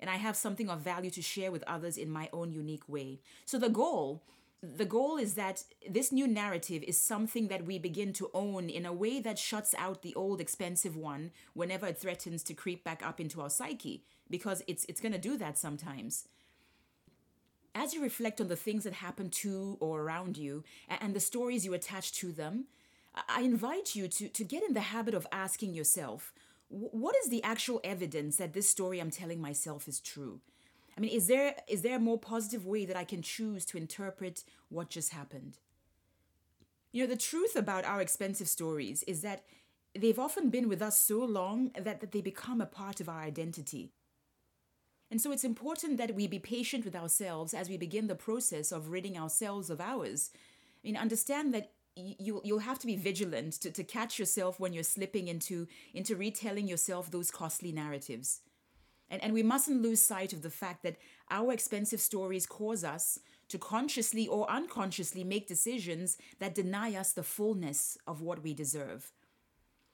and 0.00 0.08
I 0.08 0.16
have 0.16 0.36
something 0.36 0.70
of 0.70 0.80
value 0.80 1.10
to 1.10 1.22
share 1.22 1.52
with 1.52 1.62
others 1.66 1.96
in 1.96 2.10
my 2.10 2.28
own 2.32 2.52
unique 2.52 2.88
way. 2.88 3.20
So 3.44 3.58
the 3.58 3.68
goal 3.68 4.22
the 4.62 4.84
goal 4.84 5.16
is 5.16 5.34
that 5.34 5.64
this 5.88 6.12
new 6.12 6.26
narrative 6.26 6.82
is 6.86 6.98
something 6.98 7.48
that 7.48 7.64
we 7.64 7.78
begin 7.78 8.12
to 8.12 8.30
own 8.34 8.68
in 8.68 8.84
a 8.84 8.92
way 8.92 9.18
that 9.20 9.38
shuts 9.38 9.74
out 9.78 10.02
the 10.02 10.14
old 10.14 10.40
expensive 10.40 10.96
one 10.96 11.30
whenever 11.54 11.86
it 11.86 11.98
threatens 11.98 12.42
to 12.42 12.54
creep 12.54 12.84
back 12.84 13.04
up 13.04 13.20
into 13.20 13.40
our 13.40 13.50
psyche 13.50 14.04
because 14.28 14.62
it's 14.66 14.84
it's 14.84 15.00
going 15.00 15.12
to 15.12 15.18
do 15.18 15.36
that 15.38 15.58
sometimes 15.58 16.28
as 17.74 17.94
you 17.94 18.02
reflect 18.02 18.40
on 18.40 18.48
the 18.48 18.56
things 18.56 18.84
that 18.84 18.92
happen 18.94 19.30
to 19.30 19.78
or 19.80 20.02
around 20.02 20.36
you 20.36 20.62
and 20.88 21.14
the 21.14 21.20
stories 21.20 21.64
you 21.64 21.72
attach 21.72 22.12
to 22.12 22.30
them 22.30 22.66
i 23.28 23.40
invite 23.40 23.94
you 23.94 24.08
to 24.08 24.28
to 24.28 24.44
get 24.44 24.62
in 24.62 24.74
the 24.74 24.80
habit 24.80 25.14
of 25.14 25.26
asking 25.32 25.72
yourself 25.72 26.34
what 26.70 27.16
is 27.24 27.30
the 27.30 27.42
actual 27.42 27.80
evidence 27.82 28.36
that 28.36 28.52
this 28.52 28.68
story 28.68 29.00
I'm 29.00 29.10
telling 29.10 29.40
myself 29.40 29.88
is 29.88 29.98
true? 29.98 30.40
I 31.00 31.02
mean, 31.02 31.12
is 31.12 31.28
there 31.28 31.54
is 31.66 31.80
there 31.80 31.96
a 31.96 32.00
more 32.00 32.18
positive 32.18 32.66
way 32.66 32.84
that 32.84 32.94
I 32.94 33.04
can 33.04 33.22
choose 33.22 33.64
to 33.66 33.78
interpret 33.78 34.44
what 34.68 34.90
just 34.90 35.14
happened? 35.14 35.56
You 36.92 37.02
know, 37.02 37.08
the 37.08 37.16
truth 37.16 37.56
about 37.56 37.86
our 37.86 38.02
expensive 38.02 38.48
stories 38.48 39.02
is 39.04 39.22
that 39.22 39.44
they've 39.98 40.18
often 40.18 40.50
been 40.50 40.68
with 40.68 40.82
us 40.82 41.00
so 41.00 41.24
long 41.24 41.70
that, 41.74 42.02
that 42.02 42.12
they 42.12 42.20
become 42.20 42.60
a 42.60 42.66
part 42.66 43.00
of 43.00 43.08
our 43.08 43.22
identity. 43.22 43.92
And 45.10 45.22
so 45.22 45.32
it's 45.32 45.42
important 45.42 45.96
that 45.96 46.14
we 46.14 46.26
be 46.26 46.38
patient 46.38 46.84
with 46.84 46.94
ourselves 46.94 47.54
as 47.54 47.70
we 47.70 47.78
begin 47.78 48.06
the 48.06 48.14
process 48.14 48.70
of 48.70 48.90
ridding 48.90 49.16
ourselves 49.16 49.70
of 49.70 49.80
ours. 49.80 50.30
I 50.34 50.86
mean, 50.86 50.98
understand 50.98 51.54
that 51.54 51.72
you 51.96 52.42
you'll 52.44 52.58
have 52.58 52.78
to 52.78 52.86
be 52.86 52.96
vigilant 52.96 53.54
to, 53.54 53.70
to 53.70 53.84
catch 53.84 54.18
yourself 54.18 54.60
when 54.60 54.74
you're 54.74 54.82
slipping 54.82 55.28
into 55.28 55.66
into 55.94 56.14
retelling 56.14 56.68
yourself 56.68 57.10
those 57.10 57.30
costly 57.30 57.72
narratives 57.72 58.42
and 59.10 59.22
and 59.22 59.32
we 59.32 59.42
mustn't 59.42 59.82
lose 59.82 60.00
sight 60.00 60.32
of 60.32 60.42
the 60.42 60.50
fact 60.50 60.82
that 60.82 60.96
our 61.30 61.52
expensive 61.52 62.00
stories 62.00 62.46
cause 62.46 62.84
us 62.84 63.18
to 63.48 63.58
consciously 63.58 64.28
or 64.28 64.50
unconsciously 64.50 65.24
make 65.24 65.48
decisions 65.48 66.16
that 66.38 66.54
deny 66.54 66.94
us 66.94 67.12
the 67.12 67.22
fullness 67.22 67.98
of 68.06 68.20
what 68.20 68.42
we 68.42 68.54
deserve 68.54 69.12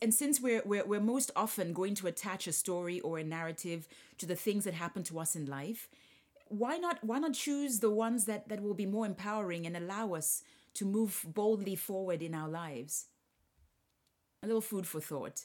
and 0.02 0.12
since 0.12 0.42
we're, 0.42 0.61
we're, 0.66 0.85
we're 0.85 1.00
most 1.00 1.31
often 1.35 1.72
going 1.72 1.94
to 1.94 2.07
attach 2.07 2.46
a 2.46 2.52
story 2.52 3.00
or 3.00 3.18
a 3.18 3.24
narrative 3.24 3.88
to 4.18 4.26
the 4.26 4.37
things 4.37 4.64
that 4.64 4.74
happen 4.74 5.02
to 5.02 5.18
us 5.18 5.35
in 5.35 5.46
life 5.46 5.88
why 6.48 6.76
not 6.76 7.02
why 7.02 7.18
not 7.18 7.35
choose 7.35 7.81
the 7.81 7.90
ones 7.90 8.24
that 8.26 8.48
that 8.48 8.62
will 8.62 8.74
be 8.74 8.87
more 8.87 9.07
empowering 9.07 9.66
and 9.66 9.76
allow 9.76 10.14
us 10.14 10.42
to 10.76 10.85
move 10.85 11.24
boldly 11.26 11.74
forward 11.74 12.22
in 12.22 12.35
our 12.35 12.48
lives. 12.48 13.07
A 14.42 14.46
little 14.46 14.61
food 14.61 14.87
for 14.87 15.00
thought. 15.00 15.44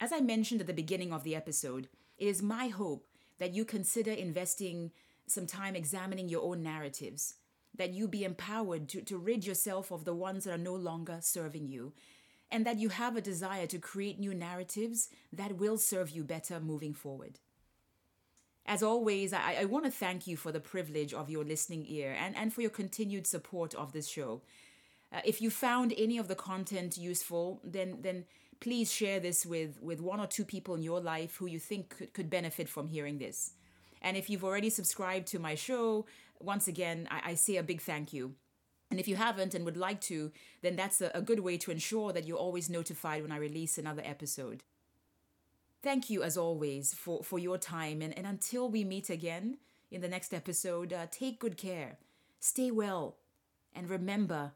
As 0.00 0.12
I 0.12 0.20
mentioned 0.20 0.60
at 0.60 0.68
the 0.68 0.72
beginning 0.72 1.12
of 1.12 1.24
the 1.24 1.34
episode, 1.34 1.88
it 2.18 2.26
is 2.26 2.42
my 2.42 2.68
hope 2.68 3.06
that 3.38 3.54
you 3.54 3.64
consider 3.64 4.10
investing 4.10 4.90
some 5.26 5.46
time 5.46 5.76
examining 5.76 6.28
your 6.28 6.42
own 6.42 6.62
narratives, 6.62 7.34
that 7.74 7.90
you 7.90 8.08
be 8.08 8.24
empowered 8.24 8.88
to, 8.88 9.02
to 9.02 9.16
rid 9.18 9.46
yourself 9.46 9.90
of 9.90 10.04
the 10.04 10.14
ones 10.14 10.44
that 10.44 10.54
are 10.54 10.58
no 10.58 10.74
longer 10.74 11.18
serving 11.20 11.68
you, 11.68 11.92
and 12.50 12.66
that 12.66 12.78
you 12.78 12.88
have 12.88 13.16
a 13.16 13.20
desire 13.20 13.66
to 13.66 13.78
create 13.78 14.18
new 14.18 14.34
narratives 14.34 15.10
that 15.32 15.58
will 15.58 15.78
serve 15.78 16.10
you 16.10 16.24
better 16.24 16.58
moving 16.58 16.94
forward. 16.94 17.38
As 18.66 18.82
always, 18.82 19.32
I, 19.32 19.58
I 19.60 19.64
want 19.64 19.84
to 19.84 19.90
thank 19.90 20.26
you 20.26 20.36
for 20.36 20.52
the 20.52 20.60
privilege 20.60 21.14
of 21.14 21.30
your 21.30 21.44
listening 21.44 21.86
ear 21.88 22.16
and, 22.18 22.36
and 22.36 22.52
for 22.52 22.60
your 22.60 22.70
continued 22.70 23.26
support 23.26 23.74
of 23.74 23.92
this 23.92 24.08
show. 24.08 24.42
Uh, 25.10 25.20
if 25.24 25.40
you 25.40 25.50
found 25.50 25.94
any 25.96 26.18
of 26.18 26.28
the 26.28 26.34
content 26.34 26.98
useful, 26.98 27.60
then 27.64 27.98
then 28.02 28.26
please 28.60 28.92
share 28.92 29.20
this 29.20 29.46
with, 29.46 29.80
with 29.82 30.00
one 30.00 30.20
or 30.20 30.26
two 30.26 30.44
people 30.44 30.74
in 30.74 30.82
your 30.82 31.00
life 31.00 31.36
who 31.36 31.46
you 31.46 31.58
think 31.58 31.96
could, 31.96 32.12
could 32.12 32.30
benefit 32.30 32.68
from 32.68 32.88
hearing 32.88 33.18
this. 33.18 33.52
And 34.02 34.16
if 34.16 34.30
you've 34.30 34.44
already 34.44 34.70
subscribed 34.70 35.26
to 35.28 35.38
my 35.38 35.54
show, 35.54 36.06
once 36.40 36.68
again, 36.68 37.08
I, 37.10 37.30
I 37.30 37.34
say 37.34 37.56
a 37.56 37.62
big 37.62 37.80
thank 37.80 38.12
you. 38.12 38.34
And 38.90 38.98
if 38.98 39.06
you 39.06 39.16
haven't 39.16 39.54
and 39.54 39.64
would 39.64 39.76
like 39.76 40.00
to, 40.02 40.32
then 40.62 40.76
that's 40.76 41.00
a, 41.00 41.10
a 41.14 41.20
good 41.20 41.40
way 41.40 41.58
to 41.58 41.70
ensure 41.70 42.12
that 42.12 42.26
you're 42.26 42.38
always 42.38 42.70
notified 42.70 43.22
when 43.22 43.32
I 43.32 43.36
release 43.36 43.76
another 43.76 44.02
episode. 44.04 44.62
Thank 45.82 46.10
you, 46.10 46.22
as 46.22 46.36
always, 46.36 46.94
for, 46.94 47.22
for 47.22 47.38
your 47.38 47.58
time. 47.58 48.02
And, 48.02 48.16
and 48.16 48.26
until 48.26 48.68
we 48.68 48.84
meet 48.84 49.10
again 49.10 49.58
in 49.90 50.00
the 50.00 50.08
next 50.08 50.32
episode, 50.32 50.92
uh, 50.92 51.06
take 51.10 51.38
good 51.38 51.56
care, 51.56 51.98
stay 52.40 52.70
well, 52.70 53.16
and 53.74 53.88
remember 53.88 54.52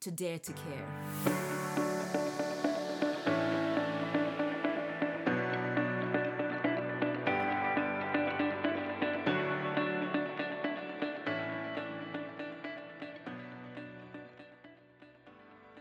to 0.00 0.10
dare 0.10 0.38
to 0.38 0.52
care. 0.52 1.43